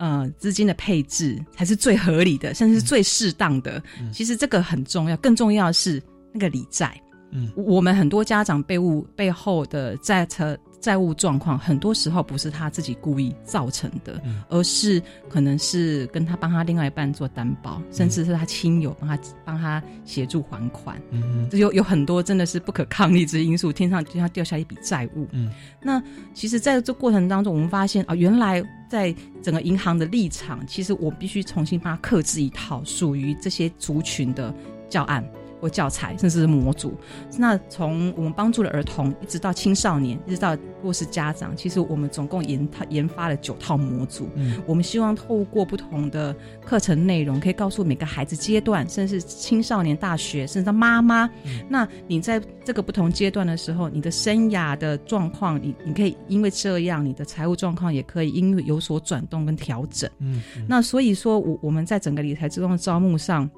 [0.00, 3.80] 呃资金的配置才是最合理的，甚至是最适当的。
[4.12, 7.00] 其实这个很重要，更重要的是那个理债。
[7.32, 21.00] 嗯，我们很多家长背务背后的债车债务状况，很多时候不是他自己故意造成的，而是可能是跟他帮他另外一半做担保，甚至是他亲友帮他帮他协助还款。
[21.10, 25.28] 嗯这有有很多真的是不可抗力之因素，天上就像掉下一笔债务。
[25.32, 25.50] 嗯，
[25.82, 34.54] 那其实在这过程当中，我们发现啊，原来在整个银行的立场，其实我必须重新帮他克制一套属于这些族群的
[34.88, 35.22] 教案。
[35.60, 36.94] 或教材，甚至是模组。
[37.38, 44.28] 那从我们帮助了儿童，一直到青少年，一直到弱势家长，其实我们总共研研发了九套模组。
[44.34, 51.28] 嗯，我们希望透过不同的课程内容，可以告诉每个孩子阶段，甚至青少年、大学，甚至到妈妈。
[51.68, 60.08] 那你在这个不同阶段的时候，你的生涯的状况，你你可以因为这样，你的财务状况也可以因为有所转动跟调整。
[60.18, 63.48] 嗯，那所以说我我们在整个理财自动的招募上。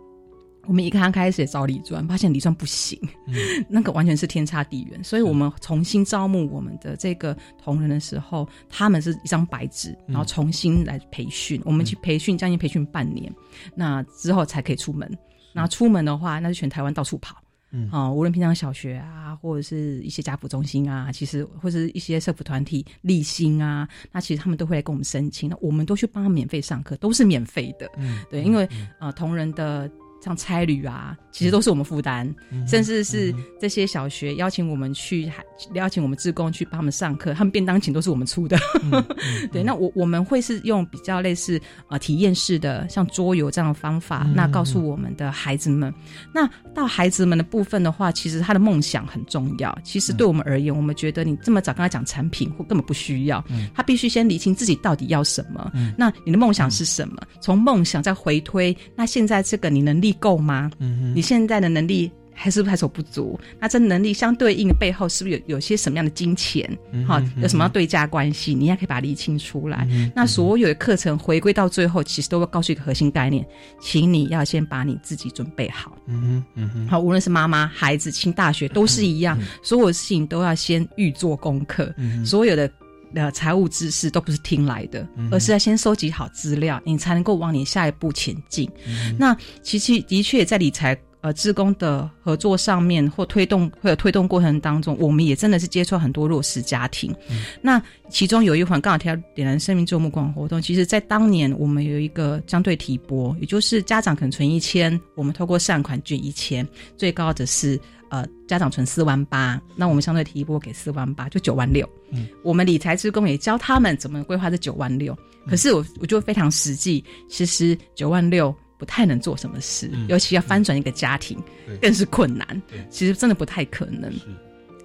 [0.67, 2.97] 我们一刚开始也找理专，发现理专不行，
[3.69, 5.03] 那个完全是天差地远。
[5.03, 11.61] 所以我们重新招募我们的这个同仁的时候，他们是一张白纸，然后重新来培训。
[11.65, 13.33] 我们去培训，将近培训半年，
[13.75, 15.11] 那之后才可以出门。
[15.53, 17.37] 那出门的话，那就全台湾到处跑，
[17.73, 27.91] 嗯啊，无论平常小学啊，或者是一些家福中心啊，其实或是一些社福团体、立新啊，那其实他们都会来跟我们申请，那我们都去帮他们免费上课，都是免费的。
[27.97, 28.69] 嗯，对，因为
[29.01, 29.91] 呃，同仁的。
[30.23, 32.33] 像差旅啊，其实都是我们负担，
[32.67, 38.57] 甚至是这些小学邀请我们去，还邀请我们志工去帮他们上课，他们便当钱都是我们出的。
[39.51, 45.93] 对，那我我们会是用比较类似呃体验式的，像桌游这样的方法，那告诉我们的孩子们。
[46.33, 49.77] 那到孩子们的部分的话，其实他的梦想很重要。
[49.83, 55.69] 其实对我们而言，我们觉得你这么早跟他讲产品，或根本不需要，他必须先理清自己到底要什么。
[55.99, 57.17] 那你的梦想是什么？
[57.41, 60.12] 从梦想再回推，那现在这个你能力。
[60.15, 60.71] 够吗？
[60.79, 63.39] 嗯你现在的能力还是还是不足？
[63.61, 66.67] 那这能力相对应的背后，是不是有有些什么样的金钱？
[67.07, 68.55] 好，有什么样对价关系？
[68.55, 69.87] 你也可以把它理清出来。
[70.15, 73.47] 那所有的课程回归到最后，其实都会告诉一个核心概念，
[73.81, 75.97] 请你要先把你自己准备好。
[76.07, 81.95] 嗯哼，嗯哼，好，无论是妈妈、孩子、进大学都是一样，所有事情都要先预做功课。
[82.25, 82.71] 所有的。
[83.15, 88.71] 呃，财务知识都不是听来的，而是要先收集好资料，你才能够往你下一步前进。
[89.19, 97.15] 那其实的确在理财呃，职工的合作上面或推动或者推动过程当中，我们也真的是接触很多弱势家庭。
[97.61, 107.79] 那其中有一款刚好提到点燃生命做目光活动，其实在当年我们有一个相对提拨，也就是家长可能存一千，我们透过善款捐一千，最高的是。
[108.13, 111.89] 呃，家长存四万八，那我们相对提一波给四万八，就九万六。
[112.11, 115.17] 嗯，我们理财职工也教他们怎么规划这九万六。
[115.49, 121.43] 可是我我就非常实际，其实九万六不太能做什么事，尤其要翻转一个家庭，
[121.81, 122.63] 更是困难。
[122.91, 124.13] 其实真的不太可能。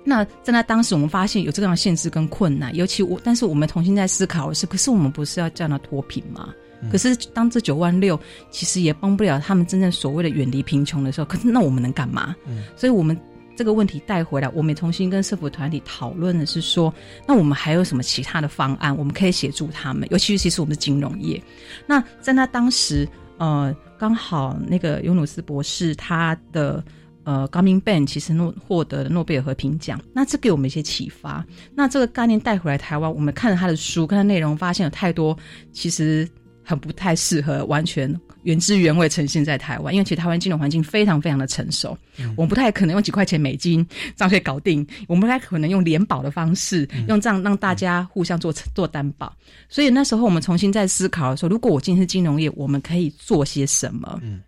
[0.05, 6.53] 那在那当时，我们发现有这样的限制跟困难，尤其我，但是我们重新在思考的是，可是我们不是要叫他脱贫吗？
[6.91, 8.19] 可是当这九万六
[8.51, 12.35] 其实也帮不了他们真正所谓的远离贫穷的时候，可是那我们能干嘛？
[12.45, 13.19] 嗯，所以我们
[13.55, 16.93] 这个问题带回来，我们也重新跟社福团体讨论的是说，
[17.27, 20.07] 那我们还有什么其他的方案，我们可以协助他们？
[20.11, 21.41] 尤其是其实我们是金融业，
[21.87, 23.09] 那在那当时，
[23.39, 26.83] 呃，刚好那个尤努斯博士他的
[27.23, 31.43] 呃高明 Ben 其实诺获得了诺贝尔和平奖，那这给我们一些启发。
[31.73, 35.35] 那这个概念带回来台湾，我们看了他的书，看他内容，发现有太多
[35.73, 36.29] 其实。
[36.67, 41.97] 很不太适合完全原汁原味呈现在台湾，因为其实台湾金融环境非常非常的成熟，
[42.35, 49.33] 我们不太可能用几块钱美金这样可以搞定，我们不太可能用联保的方式，用这样让大家互相做做担保。
[49.69, 54.19] 所以那时候我们重新在思考说，如果我今天是金融业，我们可以做些什么？
[54.21, 54.41] 嗯，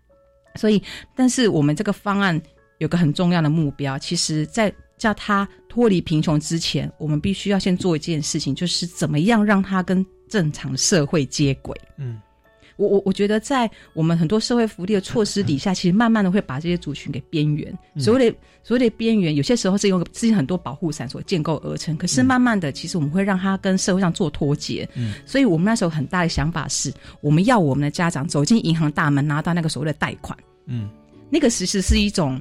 [0.56, 0.82] 所以，
[1.16, 2.38] 但是我们这个方案
[2.78, 11.76] 有个很重要的目标，其实，在叫他脱离贫穷之前，我们必须要先做一件事情，就是怎么样让他跟正常社会接轨。
[11.98, 12.18] 嗯，
[12.76, 17.76] 我我我觉得在我们很多社会福利的措施底下，其实慢慢的会把这些族群给边缘。
[17.98, 24.88] 所谓的所谓的边缘，有些时候是用自己很多保护伞所建构而成，可是慢慢的，其实我们会让他跟社会上做脱节。
[24.94, 30.38] 嗯，所以我们那时候很大的想法是，我们要我们的家长走进银行大门，拿到那个所谓的贷款。
[30.66, 30.88] 嗯，
[31.28, 32.40] 那个其实是一种，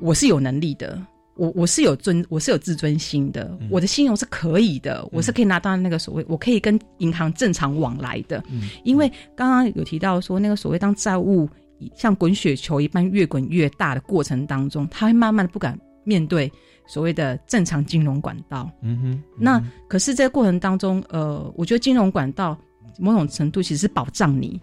[0.00, 0.98] 我是有能力的。
[1.36, 8.42] 我我是有尊，我是有自尊心的，我的信用是可以的，我是可以拿到那个所谓，我可以跟银行正常往来的。
[8.50, 11.48] 嗯，因为刚刚有提到说，那个所谓当债务
[11.96, 16.50] 像滚雪球一般越滚越大的过程当中，他会慢慢的不敢面对
[16.86, 18.70] 所谓的正常金融管道。
[18.82, 22.56] 嗯哼，那可是这个过程当中，呃，我觉得金融管道
[22.98, 24.60] 某种程度其实是保障你，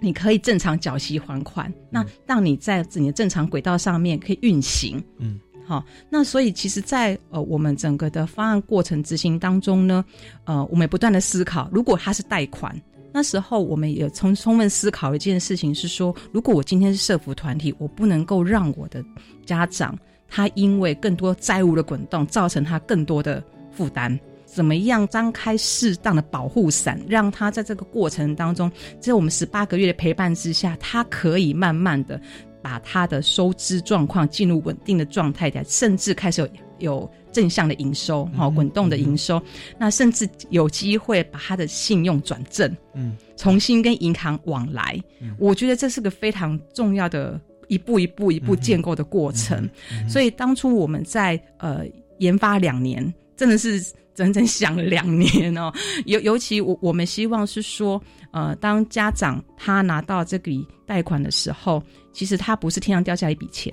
[0.00, 5.02] 你可以正常缴息还款，那让你在你的正常轨道上面可以运行。
[5.18, 5.38] 嗯，
[5.72, 10.04] 好，那所以其实在，呃我们整个的方案过程执行当中呢，
[10.44, 12.78] 呃，我们也不断的思考，如果它是贷款。
[13.10, 19.02] 那时候我们也充充分思考一件事情，是说，如果我今天是社服团体，我不能够让我的
[19.46, 19.98] 家长
[20.28, 24.20] 他因为更多债务的滚动，造成他更多的负担。
[24.44, 28.70] 怎么样张开适当的保护伞，让他在这个过程当中，
[29.00, 32.20] 在我们十八个月的陪伴之下，他可以慢慢的
[32.62, 36.48] 把他的收支状况进入稳定的状态的，甚至开始有
[36.78, 39.42] 有正向的营收，哈、滚动的营收，
[39.78, 44.98] 那甚至有机会把他的信用转正，嗯，重新跟银行往来。
[45.38, 49.68] 我觉得这是个非常重要的一步一步一步建构的过程。
[50.08, 51.84] 所以当初我们在呃
[52.18, 53.82] 研发两年，真的是
[54.14, 55.72] 整整想了两年哦。
[56.06, 61.82] 尤尤其我我们希望是说，呃，当家长他拿到这笔贷款的时候，
[62.12, 63.72] 其实他不是天上掉下一笔钱，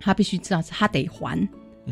[0.00, 1.48] 他必须知道他得还。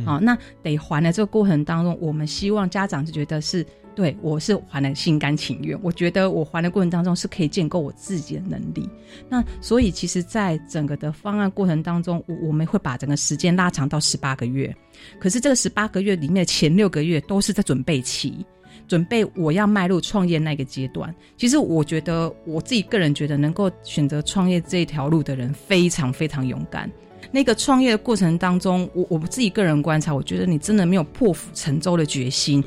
[0.06, 3.62] 好、那得还的这个过程当中，我们希望家长就觉得是
[3.94, 5.78] 对我是还的心甘情愿。
[5.82, 8.88] 我觉得我还的过程当中是可以建构我自己的能力。
[9.28, 14.74] 那所以其实，在整个的方案过程当中，我我们会把整个时间拉长到十八个月。
[15.18, 18.44] 可是这个十八个月里面的前六个月都是在准备期，
[18.88, 21.14] 准备我要迈入创业那个阶段。
[21.36, 26.90] 其实我觉得我自己个人觉得，能够选择创业这条路的人非常非常勇敢。
[27.32, 32.62] 那个创业的过程当中，我我自己个人观察，我觉得你真的没有破釜沉舟的决心。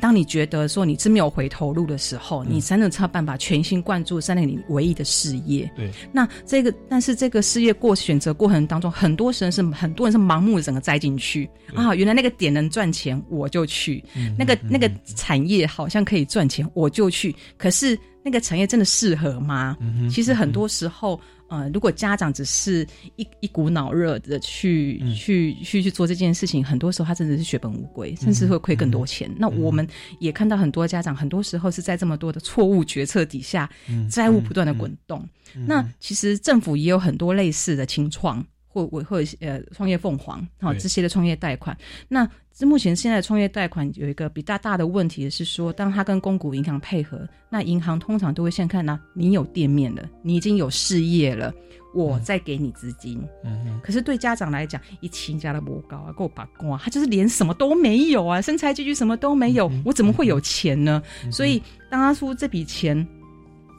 [0.00, 5.70] 当你觉得说你真没有回头路的时候，你才能才有办法全心贯注在那你唯一的事业。
[5.74, 11.48] 对，那这个但是这个事业过选择过程当中，很多人是很多人是盲目的整个栽进去。
[11.74, 14.02] 啊，原来那个点能赚钱，我就去；
[14.38, 17.34] 那个那个产业好像可以赚钱，我就去。
[17.56, 19.76] 可是那个产业真的适合吗？
[20.10, 21.20] 其实很多时候。
[21.50, 29.28] 呃，如果家长只是一一股脑热的去、去去去做这件事情，很多时候他真的是血本无归，甚至会亏更多钱。
[29.36, 29.84] 那我们
[30.20, 33.68] 也看到很多家长，很多时候是在这么多的错误决策底下，
[34.08, 35.28] 债务不断的滚动。
[35.66, 38.46] 那其实政府也有很多类似的清创。
[38.72, 41.76] 或或或者呃创业凤凰好、这些的创业贷款，
[42.08, 51.52] 那这目前现在的创业贷款有一个比较大的问题是说，当他跟公股银行配合，那银行通常都会先看呢，你有店面了，你已经有事业了，
[51.94, 53.20] 我再给你资金。
[53.44, 61.02] 嗯可是对家长来讲，一亲家的不高啊，够把光啊，他就是连什么都没有啊，身材积聚什么都没有，我怎么会有钱呢？
[61.32, 63.06] 所以当他出这笔钱。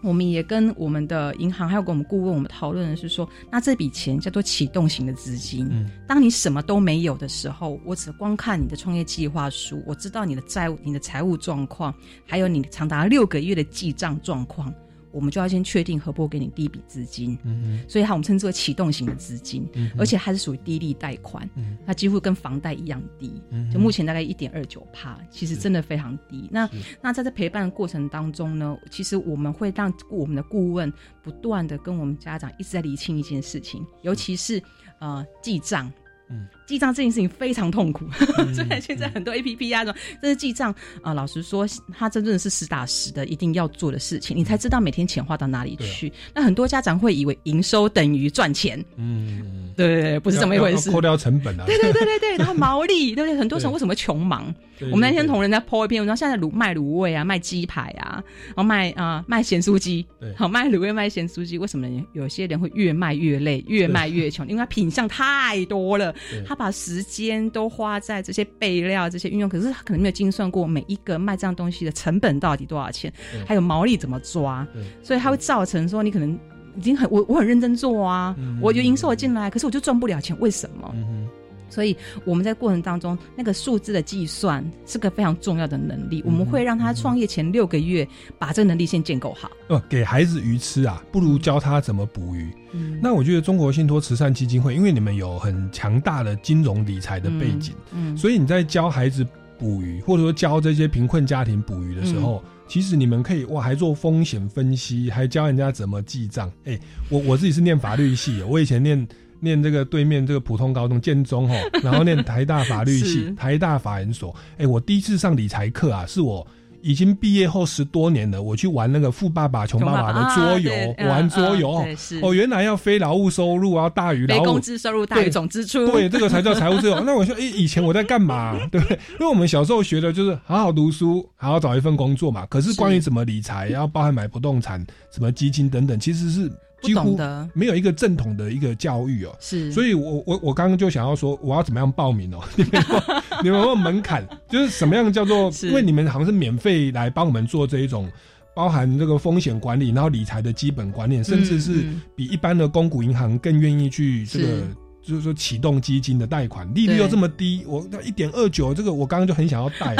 [0.01, 5.67] 我们也跟我们的银行还有跟我们顾问，我们讨论的是说，那这笔钱叫做启动型的资金。
[5.71, 11.93] 嗯，当你什么都没有的时候，我只光看你的创业计划书，我知道你的债务、你的财务状况，
[12.25, 14.73] 还有你长达六个月的记账状况，
[15.11, 17.37] 我们就要先确定合不合给你第一笔资金。
[17.43, 21.77] 嗯所以它我们称之为启动型的资金，嗯而且它是属于低利贷款，嗯。
[21.85, 26.47] 它几乎跟房贷一样低，嗯就目前大概一点二九帕，其实真的非常低。
[26.51, 26.69] 那
[27.01, 30.91] 那在这陪伴的过程当中呢，其实我们会让我们的顾问
[31.21, 34.61] 不断的跟我们家长一直在厘清一件事情，尤其是
[34.99, 35.91] 呃记账。
[36.33, 38.05] 嗯，记账这件事情非常痛苦，
[38.55, 41.67] 虽然现在很多 A P P 啊，这种但是记账啊、老实说，
[41.97, 46.11] 它真正是实打实的一定要做的事情，你才知道每天钱花到哪里去。
[46.33, 50.89] 那很多家长会以为营收等于赚钱，嗯，对对对，不是这么一回事。
[50.89, 51.65] 扣掉成本啊。
[51.65, 53.37] 对对对对对， 然后毛利，对不对？
[53.37, 54.53] 很多人为什么穷忙？
[54.91, 64.43] 我们那天同仁在 po 一篇文章，现在卤卖卤味啊，卖鸡排啊，然后卖啊、卖咸酥鸡对，好卖卤味卖咸酥鸡，为什么呢有些人会越卖越累，越卖越穷？
[64.47, 73.11] 因为他品相太多了对，他把时间都花在这些备料、这些运用，可是他可能没有精算过每一个卖这样东西的成本到底多少钱，
[73.47, 74.67] 还有毛利怎么抓，
[75.01, 76.37] 所以它会造成说你可能。
[76.77, 80.89] 已经很我我很认真做啊，嗯我就营收我进来，可是我就赚不了钱，为什么？
[80.95, 81.27] 嗯
[81.71, 86.21] 所以我们在过程当中，那个数字的计算是个非常重要的能力。
[86.23, 88.07] 我们会让他创业前六个月
[88.37, 89.49] 把这个能力先建构好。
[89.69, 92.51] 哦，给孩子鱼吃啊，不如教他怎么捕鱼。
[92.73, 99.25] 嗯那我觉得中国信托慈善基金会，因为你们有很强大的金融理财的背景，嗯，所以你在教孩子
[99.57, 106.51] 捕鱼，或者说教这些贫困家庭捕鱼的时候，其实你们可以哇，还做风险分析，还教人家怎么记账。
[106.65, 109.05] 哎、我我自己是念法律系，我以前念
[109.41, 114.33] 念这个对面这个普通高中建中吼， 然后念台大法律系是、台大法研所。
[114.57, 116.45] 哎、我第一次上理财课啊，是我
[116.83, 121.85] 已经毕业后十多年了，我去玩那个《富爸爸穷爸爸》的桌游，玩桌游
[122.23, 126.99] 哦原来要非劳务收入要大于劳务非工资收入大于对总支出，对，这个才叫财务自由。
[127.05, 128.57] 那我说，诶，以前我在干嘛？
[128.71, 128.97] 对不对？
[129.13, 132.47] 因为我们小时候学的就是好好读书，好好找一份工作嘛。
[132.47, 137.17] 可是关于怎么理财， 然后包含买不动产、什么基金等等，其实是几乎
[137.53, 139.35] 没有一个正统的一个教育哦。
[139.39, 142.39] 是，所以我我我刚刚就想要说，我要怎么样报名哦？
[142.55, 144.27] 你们有没有你们有没有门槛？
[144.49, 145.51] 就是什么样叫做？
[145.63, 148.09] 因为你们好像是免费来帮我们做这一种。
[148.53, 154.63] 包含这个风险管理，然后理财的基本观念，甚至是嗯比一般的公股银行更愿意去这个是
[155.01, 159.95] 就是说启动基金的贷款利率又这么低，我那一点二九，这个我刚刚就很想要贷。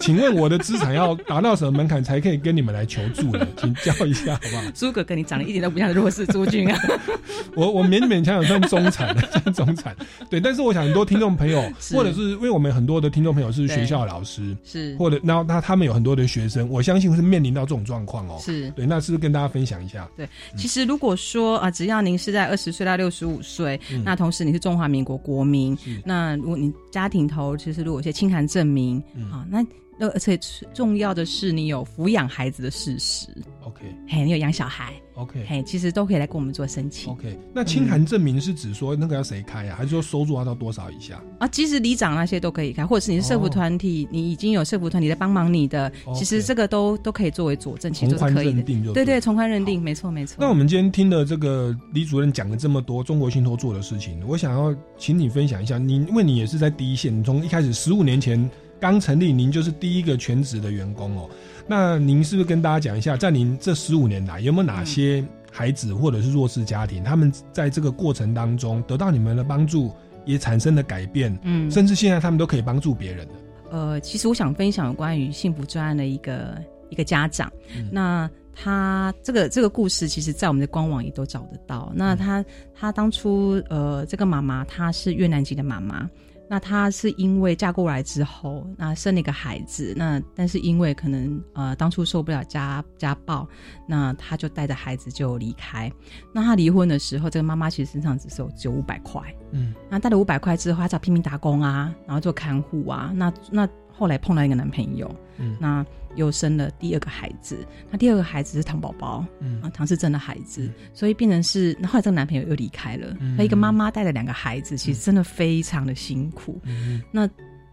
[0.00, 3.46] 请问我的资产要达到什么门槛才可以跟你们来求助呢？
[3.56, 4.62] 请教一下好不好？
[4.74, 6.78] 诸葛哥，你长得一点都不像弱势诸君啊！
[7.56, 9.96] 我我勉勉强强算中产的，算中产。
[10.30, 18.38] 对，但是我想很多听众朋友， 或者是因为我们很多的听众朋友是学校老师，是或者那那他们有很多的学生，我相信是面临到这种状况哦。
[18.40, 20.08] 是对，那是不是跟大家分享一下？
[20.16, 29.30] 对，其实如果说啊、只要您是在二十岁到六十五岁，嗯那同时你是中华民国国民，那如果你家庭头其实如果有些清寒证明、嗯。
[29.30, 29.66] 啊，那那
[29.98, 30.38] 而且
[30.74, 33.28] 重要的是你有抚养孩子的事实
[33.62, 37.10] ，OK 嘿，你有养小孩 OK 嘿，其实都可以来跟我们做申请。
[37.10, 39.76] OK，那清函证明是指说那个要谁开啊？
[39.76, 41.18] 还是说收入要到多少以下？
[41.38, 48.92] 啊，其实里长那些都可以开，或者是你是社服团体，你已经有社服团体在帮忙你的，哦其实这个都都可以作为佐证，其实都是可以的认定就。
[48.92, 50.36] 对对对，从宽认定，没错没错。
[50.38, 61.28] 那我们今天听了这个李主任讲了这么多中国信托做的事情，我想要请你分享一下，你因为你也是在第一线，你从一开始十五年前刚成立，您就是第一个全职的员工哦。
[61.66, 69.92] 那您是不是跟大家讲一下，在您这十五年来，有没有哪些孩子或者是弱势家庭，他们在这个过程当中得到你们的帮助，
[70.24, 73.34] 也产生了改变，嗯甚至现在他们都可以帮助别人的。
[73.70, 76.56] 呃，其实我想分享有关于幸福专案的一个
[76.88, 81.92] 一个家长，嗯那他这个这个故事，其实在我们的官网也都找得到。
[81.96, 86.08] 那他他当初呃，这个妈妈她是越南籍的妈妈。
[86.48, 93.48] 那她是因为嫁过来之后，那生了一个孩子，那但是因为可能呃当初受不了家家暴，
[93.86, 95.90] 那她就带着孩子就离开。
[96.32, 99.22] 那她离婚的时候，这个妈妈其实身上只是有只有五百块，
[99.52, 103.12] 嗯那带了五百块之后，她才拼命打工啊，然后做看护啊。
[103.14, 105.84] 那那后来碰到一个男朋友，嗯那
[106.14, 107.66] 又生了第二个孩子。
[107.90, 113.14] 那第二个孩子是唐宝宝，嗯啊，唐氏症的孩子，所以变成是，那后来这个男朋友又离开了。
[113.20, 116.60] 嗯那、一个妈妈带着两个孩子，其实真的非常的辛苦。
[116.64, 117.26] 嗯那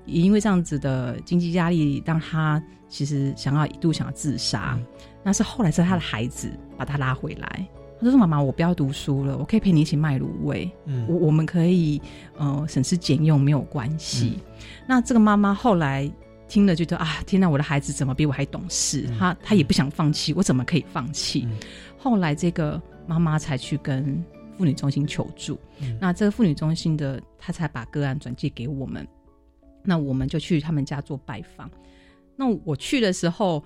[0.05, 4.75] 也因为这样子的经济压力，让他其实想要一度想要自杀。
[4.77, 4.85] 嗯
[5.25, 7.65] 那是后来是他的孩子把他拉回来。
[8.03, 10.69] 他说：“妈妈，我不要读书了，我可以陪你一起卖卤味。
[10.85, 12.01] 嗯我我们可以
[12.37, 14.39] 呃省吃俭用，没有关系。
[14.87, 16.11] 那这个妈妈后来
[16.47, 19.07] 听了就觉得啊，天哪，我的孩子怎么比我还懂事？
[19.17, 21.47] 她她也不想放弃，我怎么可以放弃？
[21.97, 24.23] 后来这个妈妈才去跟
[24.57, 25.57] 妇女中心求助。
[25.99, 29.07] 那这个妇女中心的她才把个案转借给我们，
[29.83, 31.69] 那我们就去他们家做拜访。
[32.35, 33.63] 那我去的时候，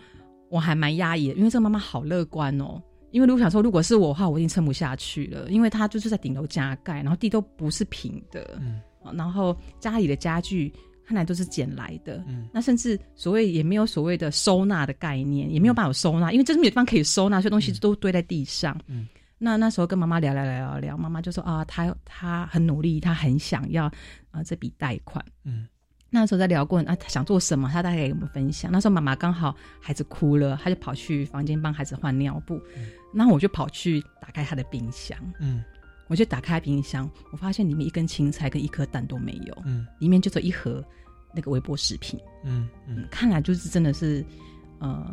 [0.49, 2.81] 我还蛮压抑的，因为这个妈妈好乐观哦。
[3.18, 8.80] 因为如果想说，如果是我的话，我一定撑不下去了，因为他就是在顶楼加盖，然后地都不是平的，嗯
[9.15, 10.72] 然后家里的家具
[11.03, 18.80] 看来都是捡来的，嗯那甚至所谓也没有所谓的收纳的概念，也没有办法收纳，因为真是没有地方可以收纳，所以东西都堆在地上。
[18.86, 19.07] 嗯
[19.39, 23.86] 那那时候跟妈妈聊聊聊聊聊，妈妈就说啊，她她很努力，她很想要
[24.30, 25.26] 啊这笔贷款。
[25.43, 25.68] 嗯
[26.10, 28.72] 那时候在聊过啊，他想做什么，他大概给我们分享。
[28.72, 32.62] 那时候妈妈刚好孩子哭了，他就跑去房间帮孩子换尿布，
[33.14, 35.64] 然后我就跑去打开他的冰箱，嗯
[36.08, 40.82] 我就打开冰箱，我发现里面一根青菜跟一颗蛋都没有，嗯里面就只有一盒
[41.36, 42.18] 那个微波食品。
[42.45, 44.24] 嗯嗯看来就是真的是，
[44.80, 45.05] 呃，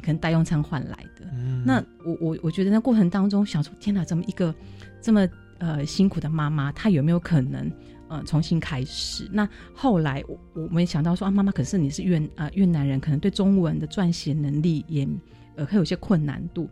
[0.00, 1.26] 可能代用餐换来的。
[1.32, 4.52] 嗯那我我我觉得那过程当中，想说天哪，这么一个
[5.00, 5.28] 这么
[5.58, 7.70] 呃辛苦的妈妈，她有没有可能
[8.08, 9.28] 呃重新开始？
[9.32, 15.06] 那后来我我们想到说啊，妈妈，可是你是越啊、越南人，可能对中文的撰写能力也
[15.56, 16.68] 呃会有些困难度，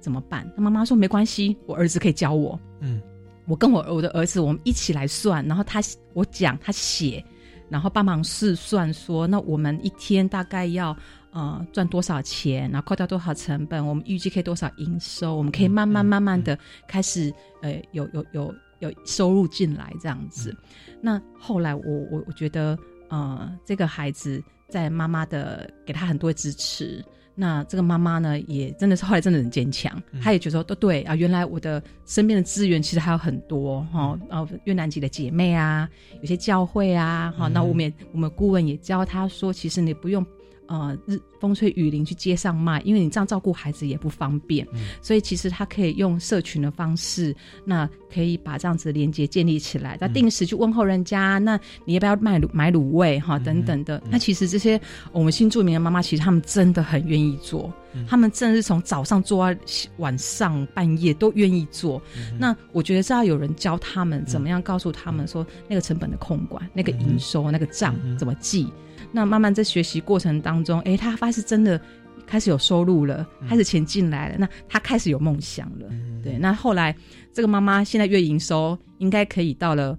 [0.00, 0.50] 怎么办？
[0.56, 2.58] 那妈妈说没关系，我儿子可以教我。
[2.80, 3.00] 嗯
[3.48, 5.80] 我跟我我的儿子，我们一起来算，然后他
[6.14, 7.24] 我讲他写，
[7.68, 10.96] 然后帮忙试算说，那我们一天大概要
[11.30, 16.58] 呃赚多少钱，然后扣掉多少成本，我们预计可以多少营收，我们可以慢慢慢慢的
[16.88, 20.54] 开始呃有有有有收入进来这样子。
[21.00, 27.04] 那后来我我我觉得呃这个孩子在妈妈的给他很多支持。
[27.38, 35.86] 那这个妈妈呢，也真的是后来真的很坚强，她也觉得说，都对啊，原来我的身边的资源其实还有很多哈，然后越南籍的姐妹啊，
[36.22, 40.24] 有些教会啊，哈，那我们也我们顾问也教她说，其实你不用
[40.66, 44.66] 呃日风吹雨淋去街上卖，因为你这样照顾孩子也不方便，
[45.02, 54.80] 所以其实他可以用社群的方式，那可以把这样子的连接建立起来，他定时去问候人家，那你要不要卖卤买卤味哈等等的，那其实这些
[55.12, 57.72] 我们新住民的妈妈，其实他们真的很愿意做，
[58.08, 59.60] 他们真的是从早上做到
[59.98, 62.00] 晚上半夜都愿意做。
[62.38, 68.66] 那我觉得是要有人教他们怎么样，告诉他们说那个成本的控管、那个营收、那个账怎么记。
[69.12, 71.80] 那慢慢在学习过程当中，哎，他发现真的
[72.26, 75.88] 开始有收入了，开始钱进来了，那他开始有梦想了。
[76.22, 76.94] 对，那后来
[77.32, 79.96] 这个妈妈现在月营收应该可以到了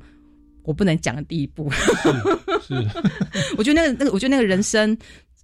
[0.63, 1.71] 我不能讲的地步。
[2.61, 2.73] 是，
[3.57, 4.97] 我觉得那个那个，我觉得那个人生，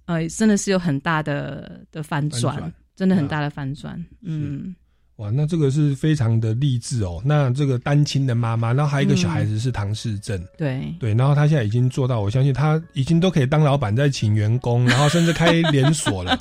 [0.06, 4.04] 呃，真的是有很大的的反转，真的很大的反转。
[4.22, 4.74] 嗯。
[5.16, 7.22] 哇，那这个是非常的励志哦。
[7.24, 16.36] 那这个单亲的妈妈，然后还有一个小孩子是唐氏症，对对，然后他现在已经做到，我相信他已经都可以当老板，在请员工，然后甚至开连锁了。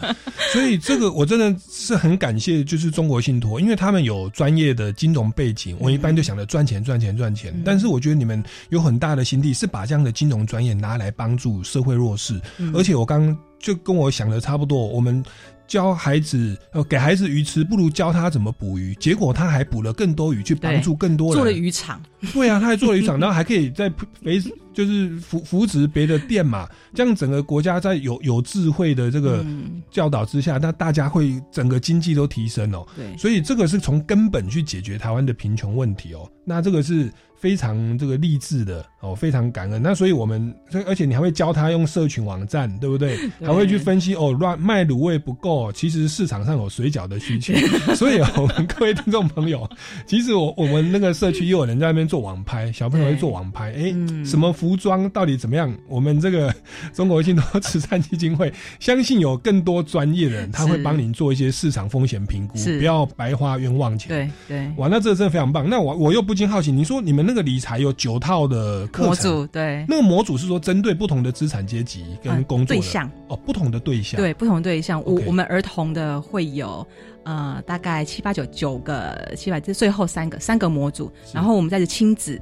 [0.52, 5.78] 所以这个我真的是很感谢，就是中国信托，因为他们有专业的金融背景。
[5.80, 12.42] 我一般就想着赚钱、赚钱、赚钱，但是我觉得你们有很大的心地，是把这样的金融专业拿来帮助社会弱势。
[12.74, 15.24] 而且我刚就跟我想的差不多，我们。
[15.68, 18.94] 教孩子，呃，给孩子鱼吃，不如教他怎么捕鱼。
[18.96, 21.36] 结果他还捕了更多鱼，去帮助更多人。
[21.36, 22.02] 做了渔场，
[22.34, 23.92] 对啊，他还做了渔场，然后还可以在
[24.22, 24.42] 肥，
[24.74, 26.68] 就是扶扶植别的店嘛。
[26.94, 29.46] 这样整个国家在有有智慧的这个
[29.90, 32.86] 教导之下，那大家会整个经济都提升哦。
[32.96, 36.30] 对，所以这个是从根本去解决台湾的贫穷问题哦。
[36.46, 37.12] 那这个是。
[37.44, 39.82] 非常这个励志的哦，非常感恩。
[39.84, 40.56] 那所以我们，
[40.88, 43.18] 而且你还会教他用社群网站，对不对？
[43.44, 47.54] 还会去分析哦，乱卖卤味不够，其实市场上有水饺的需求。
[47.96, 49.70] 所以，我们各位听众朋友，
[50.08, 53.74] 其实我我们那个社区又有人在那边做网拍，小朋友会做网拍。
[53.74, 53.94] 哎，
[54.24, 55.70] 什么服装到底怎么样？
[55.90, 56.56] 我们这个
[56.96, 58.50] 中国信托慈善基金会
[58.80, 64.08] 相信有更多专业的人，他会帮您做一些市场风险评估，不要白花冤枉钱。
[64.08, 65.70] 对对，哇，那这真的非常棒。
[65.70, 67.34] 那我我又不禁好奇，你说你们那。
[67.34, 75.04] 那个理财有九套的课程，对，那个模组是说针对不同的资产阶级跟工作对象哦，不同的对象，对，不同对象。
[75.04, 76.86] 我我们儿童的会有
[77.24, 82.40] 呃大概七八九九个七百，这最后三个三个模组，然后我们再是亲子，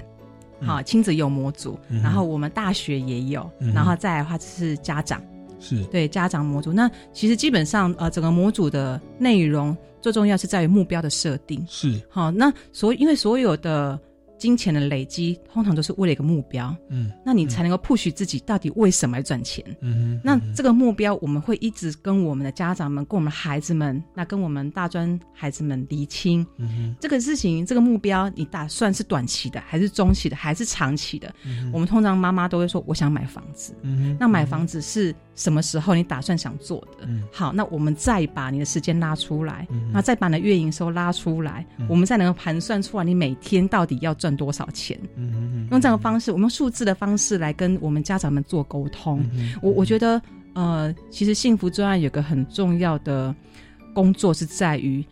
[0.61, 5.21] 好，亲子有模组，然后我们大学也有，然后再来的话就是家长，
[5.59, 6.71] 是对家长模组。
[6.71, 12.31] 那其实基本上呃整个模组的内容最重要是在于目标的设定，是好。
[12.31, 13.99] 那所因为所有的。
[14.41, 31.31] 金钱的累积通常都是为了一个目标，嗯，那你才能够 push 自己到底为什么要赚钱，嗯那这个目标我们会一直跟我们的家长们、跟我们孩子们、那跟我们大专孩子们厘清，嗯这个事情、这个目标，你打算是短期的，还是中期的，还是长期的？
[31.71, 34.17] 我们通常妈妈都会说，我想买房子，嗯。
[34.19, 37.05] 那买房子是什么时候你打算想做的？
[37.05, 44.31] 嗯，好，那我们再把你的时间拉出来，那再把你的月营收拉出来，我们再能够盘算出来你每天到底要赚。
[44.31, 44.97] 多少钱？
[45.69, 49.23] 用这样的方式，我们用数字的方式来跟我们家长们做沟通。
[49.61, 50.19] 我我觉得，
[50.53, 53.35] 呃，其实幸福专案有个很重要的
[53.93, 55.05] 工作是在于，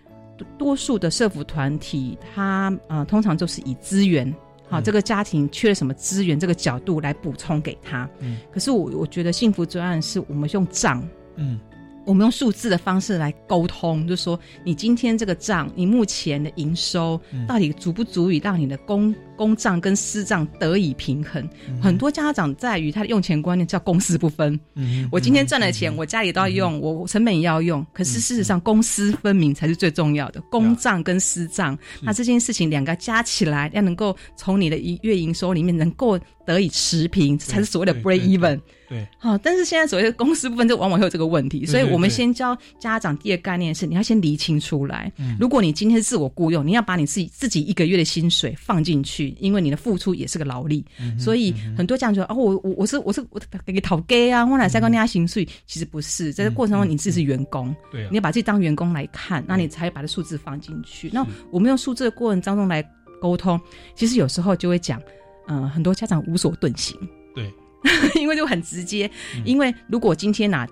[0.58, 4.34] 多数的社服团体，它呃通常就是以资源，
[4.70, 8.10] 好，这个家庭缺了什么资源，这个角度来补充给他。
[8.20, 11.60] 嗯，可是我我觉得幸福专案是我们用账，嗯。
[12.06, 21.48] 我们用数字的方式来沟通，就是说，你今天这个账，你目前的营收到底足不足以让你的公公账跟私账得以平衡？
[21.82, 24.60] 很多家长在于他的用钱观念叫公私不分。
[24.76, 27.86] 嗯我今天赚了钱，我家里都要用，我成本也要用。
[27.94, 30.42] 可是事实上，公私分明才是最重要的。
[30.52, 38.60] 公账跟私账，那这件事情两个加起来，要能够从你的一月营收里面能够得以持平，才是所谓的 break even。
[38.90, 45.12] 对，好，但是现在所谓的公私部分，就往往会有这个问题，所以我们先教家长第二个概念是，你要先厘清出来。
[45.40, 50.86] 如果你今天是自我雇佣，你要把你自己自己一个月的薪水放进去，因为你的付出也是个劳力，
[51.18, 61.10] 所以很多家长觉得哦，我我我是我是我给你讨给啊，我来再跟人家薪水，其实不是，在这过程中你自己是员工，对，你要把自己当员工来看，那你才把这数字放进去。
[61.14, 62.84] 那我们用数字的过程当中来
[63.22, 63.60] 沟通，
[63.96, 65.02] 其实有时候就会讲，
[65.48, 66.98] 嗯，很多家长无所遁形。
[67.36, 67.52] 对。
[68.20, 69.10] 因为就很直接，
[69.46, 70.68] 因为如果今天哪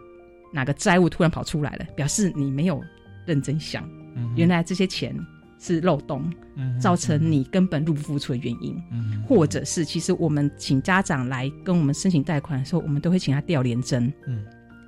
[0.51, 2.83] 哪个债务突然跑出来了，表示你没有
[3.25, 3.89] 认真想，
[4.35, 5.15] 原来这些钱
[5.59, 6.31] 是漏洞，
[6.79, 14.11] 造成你根本入不敷出的原因，嗯或者是其实我们请家长来跟我们申请贷款的时候，我们都会请他调连针。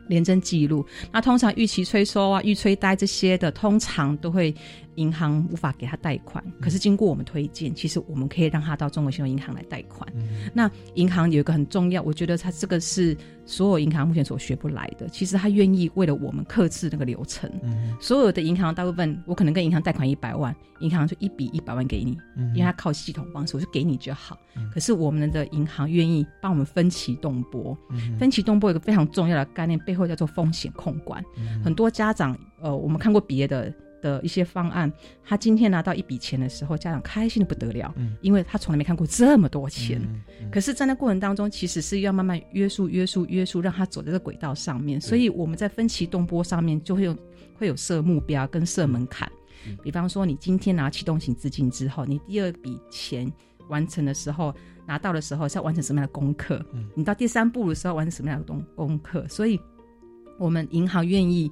[0.07, 4.51] 连征记录，那通常逾期催收啊、预催贷这些的，通常都会
[4.99, 6.43] 银行无法给他贷款。
[6.61, 10.07] 可是经过我们推荐，其实我们可以让他到中国信用银行来贷款。
[10.53, 17.49] 那银行有一个很重要，我觉得他这个是所有银行目前所学不来的，其实他愿意为了我们克制那个流程。
[17.63, 24.37] 嗯所有的银行大部分，我可能跟银行贷款一百万，银行就一笔一百万给你，嗯因为他靠系统方式，我就给你就好。
[24.73, 31.23] 可是我们的银行愿意帮我们分期动拨，嗯分期动拨有一个非常重要的概念，背后叫做风险控管。
[31.37, 34.91] 嗯很多家长，呃，我们看过别的的一些方案，
[35.23, 40.01] 他今天拿到一笔钱的时候，家长开心的不得了，嗯因为他从来没看过这么多钱。
[40.51, 44.99] 可是，在那过程当中，其实是要慢慢约束、约束、约束，让他走在这个轨道上面。
[44.99, 47.17] 所以我们在分歧动波上面就会有
[47.57, 49.29] 会有设目标跟设门槛。
[49.83, 53.31] 比方说，你今天拿启动型资金之后，你第二笔钱
[53.67, 54.55] 完成的时候，
[54.87, 56.65] 拿到的时候是要完成什么样的功课？
[56.95, 59.27] 你到第三步的时候完成什么样的功功课？
[59.27, 59.59] 所以，
[60.39, 61.51] 我们银行愿意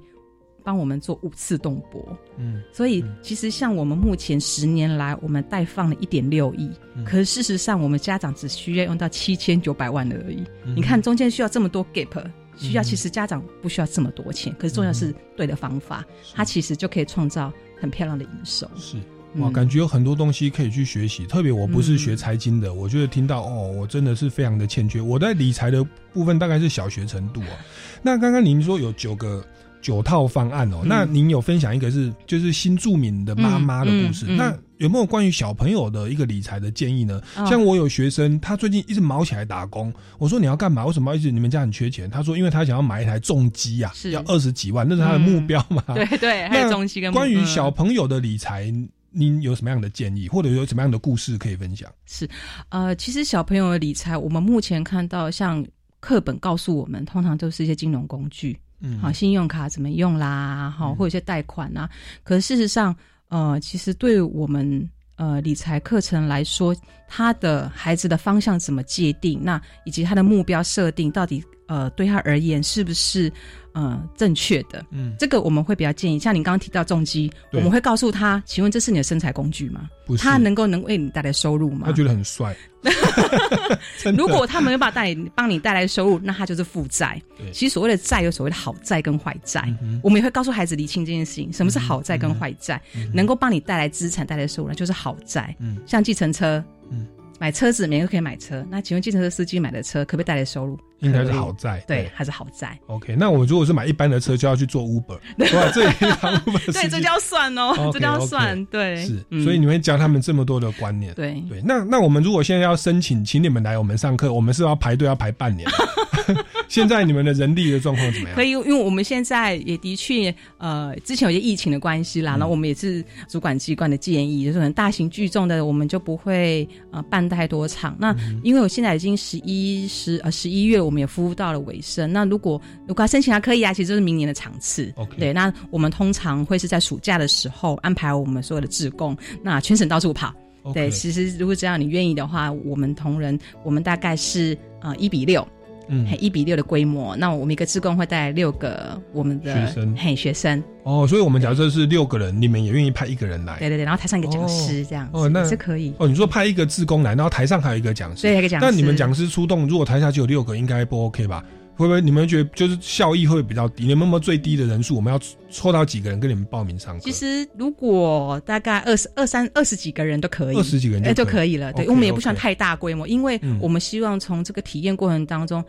[0.68, 2.06] 帮我们做五次动波。
[2.38, 10.44] 嗯所以，其实像我们目前十年来，我们贷放了一点六亿，嗯可是事实上，我们家长只需要用到七千九百万而已。
[10.66, 12.22] 嗯你看中间需要这么多 gap，
[12.58, 16.06] 需要其实家长不需要这么多钱，可是重要是对的方法，
[16.36, 18.70] 它其实就可以创造很漂亮的营收。
[18.76, 18.98] 是。
[19.36, 21.26] 哇，嗯感觉有很多东西可以去学习。
[21.28, 25.00] 特别我不是学财经的，我觉得听到哦，我真的是非常的欠缺。
[25.00, 25.82] 我在理财的
[26.14, 27.56] 部分大概是小学程度啊。
[28.02, 29.46] 那刚刚您说有九个
[29.88, 30.90] 九套方案哦，嗯。
[30.90, 34.38] 那您有分享一个是就是新著名的妈妈的故事，嗯嗯嗯。
[34.38, 37.22] 那有没有关于小朋友的一个理财的建议呢？
[37.38, 37.46] 哦。
[37.46, 40.86] 像我有学生，他最近一直忙起来打工，我说你要干嘛？
[40.86, 42.10] 为什么要一直你们家很缺钱？
[42.10, 44.12] 他说因为他想要买一台重机啊，是。
[44.12, 45.82] 要二十几万，那是他的目标嘛。
[45.96, 47.46] 对对还有那重机跟关于嗯。
[47.46, 48.70] 小朋友的理财，
[49.12, 51.90] 您有什么样的建议，或者有什么样的故事可以分享？
[52.06, 52.30] 是，
[52.68, 55.66] 呃，其实小朋友的理财，我们目前看到像
[56.02, 61.90] 课本告诉我们，通常都是一些金融工具，嗯好，信用卡怎么用啦，好，或者一些贷款啊。
[62.24, 62.96] 可是事实上，
[63.30, 66.76] 呃，其实对我们呃理财课程来说，
[67.08, 73.32] 他的孩子的方向怎么界定，那以及他的目标设定，到底呃对他而言是不是
[73.74, 74.84] 呃正确的？
[74.92, 79.90] 嗯这个我们会比较建议，像你刚刚提到重击，我们会告诉他，请问这是你的身材工具吗？
[80.06, 81.84] 不是他能够能为你带来收入吗？
[81.86, 82.56] 他觉得很帅。
[84.16, 87.52] 如果他没有办法带你帮你带来收入，那他就是负债对。
[87.52, 92.82] 其实所谓的债有所谓的好债跟坏债，嗯我们也会告诉孩子理清这件事情，什么是好债跟坏债，
[93.14, 95.54] 能够帮你带来资产、带来收入，那就是好债。
[95.60, 97.06] 嗯像计程车，嗯
[97.40, 100.80] 买车子每个人可以买车，那请问计程车司机买的车可不可以带来收入？
[101.00, 102.78] 应该是好在对，还是好在。
[102.88, 108.64] OK，那我如果是买一般的车，就要去做 Uber，对，这就要算哦，这就要算。
[108.66, 111.14] 对，是，嗯所以你会教他们这么多的观念。
[111.14, 115.70] 对对，那那我们如果现在要申请，请你们来我们上课，我们是要排队要排半年。
[116.68, 118.36] 现在你们的人力的状况怎么样？
[118.36, 127.96] 可以，因为我们现在也的确，呃，之前有些疫情的关系啦，嗯那、我们也是主管机关的建议，就是可能大型聚众的，我们就不会呃办太多场。
[127.98, 132.12] 那、嗯因为我现在已经十一十呃十一月，我们也服务到了尾声。
[132.12, 134.92] 那如果如果要申请还可以啊，其实就是明年的场次。
[134.96, 140.34] OK 对，那我们通常会是在暑假的时候安排我们所有的志工，那全省到处跑。
[140.74, 145.48] 对，其实如果只要你愿意的话，我们同仁我们大概是呃一比六。
[145.88, 153.58] 嗯嘿，一比六的规模，那我们一个志工会带来六个我们的学生嘿学生，哦，所以我们假设是六个人，你们也愿意派一个人来？
[153.60, 155.94] 对对对，然后台上一个讲师这样子，哦，那也是可以。
[155.98, 161.44] 哦，你说派一个志工来，然后台上还有一个讲师，对一个讲师那你们讲师出动，如果台下就有六个，应该不 OK 吧？
[161.78, 163.84] 会不会你们觉得就是效益会比较低？
[163.86, 164.96] 你们有没有最低的人数？
[164.96, 165.20] 我们要
[165.50, 167.02] 抽到几个人跟你们报名上课？
[167.04, 171.72] 其实如果大概二十二三二十几个人都可以，二十几个人就哎可以就可以了。
[171.74, 175.64] 对我们也不算太大规模，因为嗯我们希望从这个体验过程当中。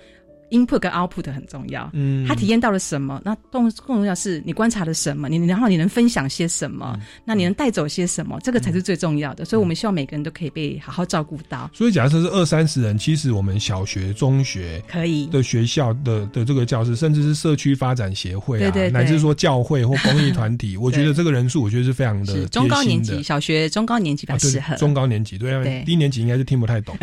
[0.50, 3.20] Input 跟 output 很重要，嗯他体验到了什么？
[3.24, 5.28] 那更更重要是你观察了什么？
[5.28, 6.94] 你然后你能分享些什么？
[6.98, 8.38] 嗯那你能带走些什么？
[8.42, 9.44] 这个才是最重要的。
[9.44, 11.70] 所以我们希望每个人都可以被好好照顾到。
[11.74, 24.74] 所以假设是二三十人，其实我们小学、中学可以的学校的的这个教室，甚至是社区发展协会啊，对对对乃至说教会或公益团体， 我觉得这个人数，我觉得是非常的是中高年级、小学、中高年级比较适合。
[24.76, 26.96] 中高年级，对啊，对低年级应该是听不太懂，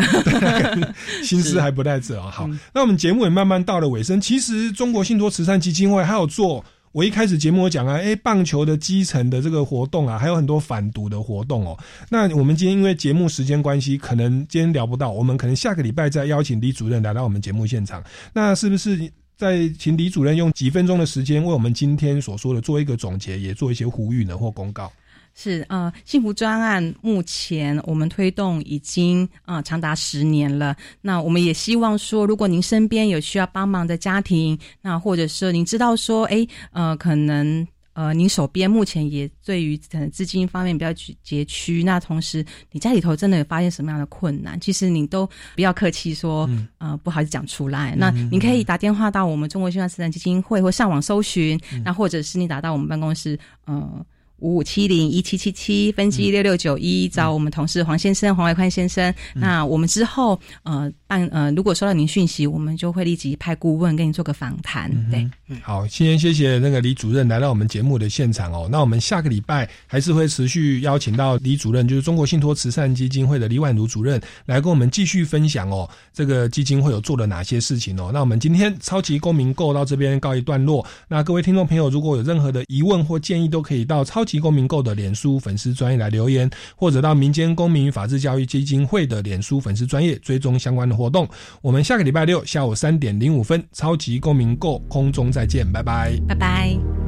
[1.23, 2.27] 心思还不在这啊。
[2.27, 4.21] 嗯好，那我们节目也慢慢到了尾声。
[4.21, 6.63] 其实中国信托慈善基金会还有做，
[6.93, 11.77] 我一开始节目有讲啊，哎，棒球的基层的这个活动啊，还有很多反毒的活动哦。
[12.09, 18.01] 那我们今天因为节目时间关系，可能今天聊不到，我们可能下个礼拜再邀请李主任来到我们节目现场。
[18.31, 19.11] 那是不是？
[19.37, 24.89] 再请李主任用几分钟的时间，为我们今天所说的做一个总结，也做一些呼吁呢或公告。
[25.35, 30.75] 是呃，幸福专案目前我们推动已经呃长达十年了。
[31.01, 37.67] 那我们也希望说，如果您身边有需要帮忙的家庭，那或者是您知道说，哎呃，可能。
[37.95, 45.25] 呃，您手边目前也对于可能资金方面比较拮拮据，那同时你家里头真的有发现什么样的困难，其实你都
[45.55, 47.95] 不要客气说，呃，不好意思讲出来。
[47.97, 54.05] 那你可以打电话到我们中国新华慈善基金会，或上网搜寻，那或者是你打到我们办公室，呃。
[54.39, 59.13] 五五七零一七七七分机六六九一找我们同事黄先生黄伟宽先生。
[59.33, 64.91] 那我们之后呃办呃，如果收到您讯息，我们就会立即派顾问跟你做个访谈。
[65.09, 65.25] 对，
[65.61, 68.67] 好，先谢谢那个李主任来到我们节目的现场哦。
[68.69, 78.11] 那我们下个礼拜还是会持续邀请到李主任，就是中国信托慈善基金会的李婉如主任来跟我们继续分享哦，这个基金会有做了哪些事情哦。
[78.13, 80.85] 那我们今天超级公民购到这边告一段落。
[81.07, 84.24] 那各位听众朋友，如果有任何的疑问或建议，都可以到超。
[84.25, 91.27] 级公民购的脸书粉丝专业来留言，或者到民间公民与法治教育基金会的脸书粉丝专业追踪相关的活动。
[91.61, 97.04] 我们下个礼拜六下午三点零五分，超级公民购空中再见，拜拜，拜拜。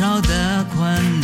[0.00, 1.19] 少的宽。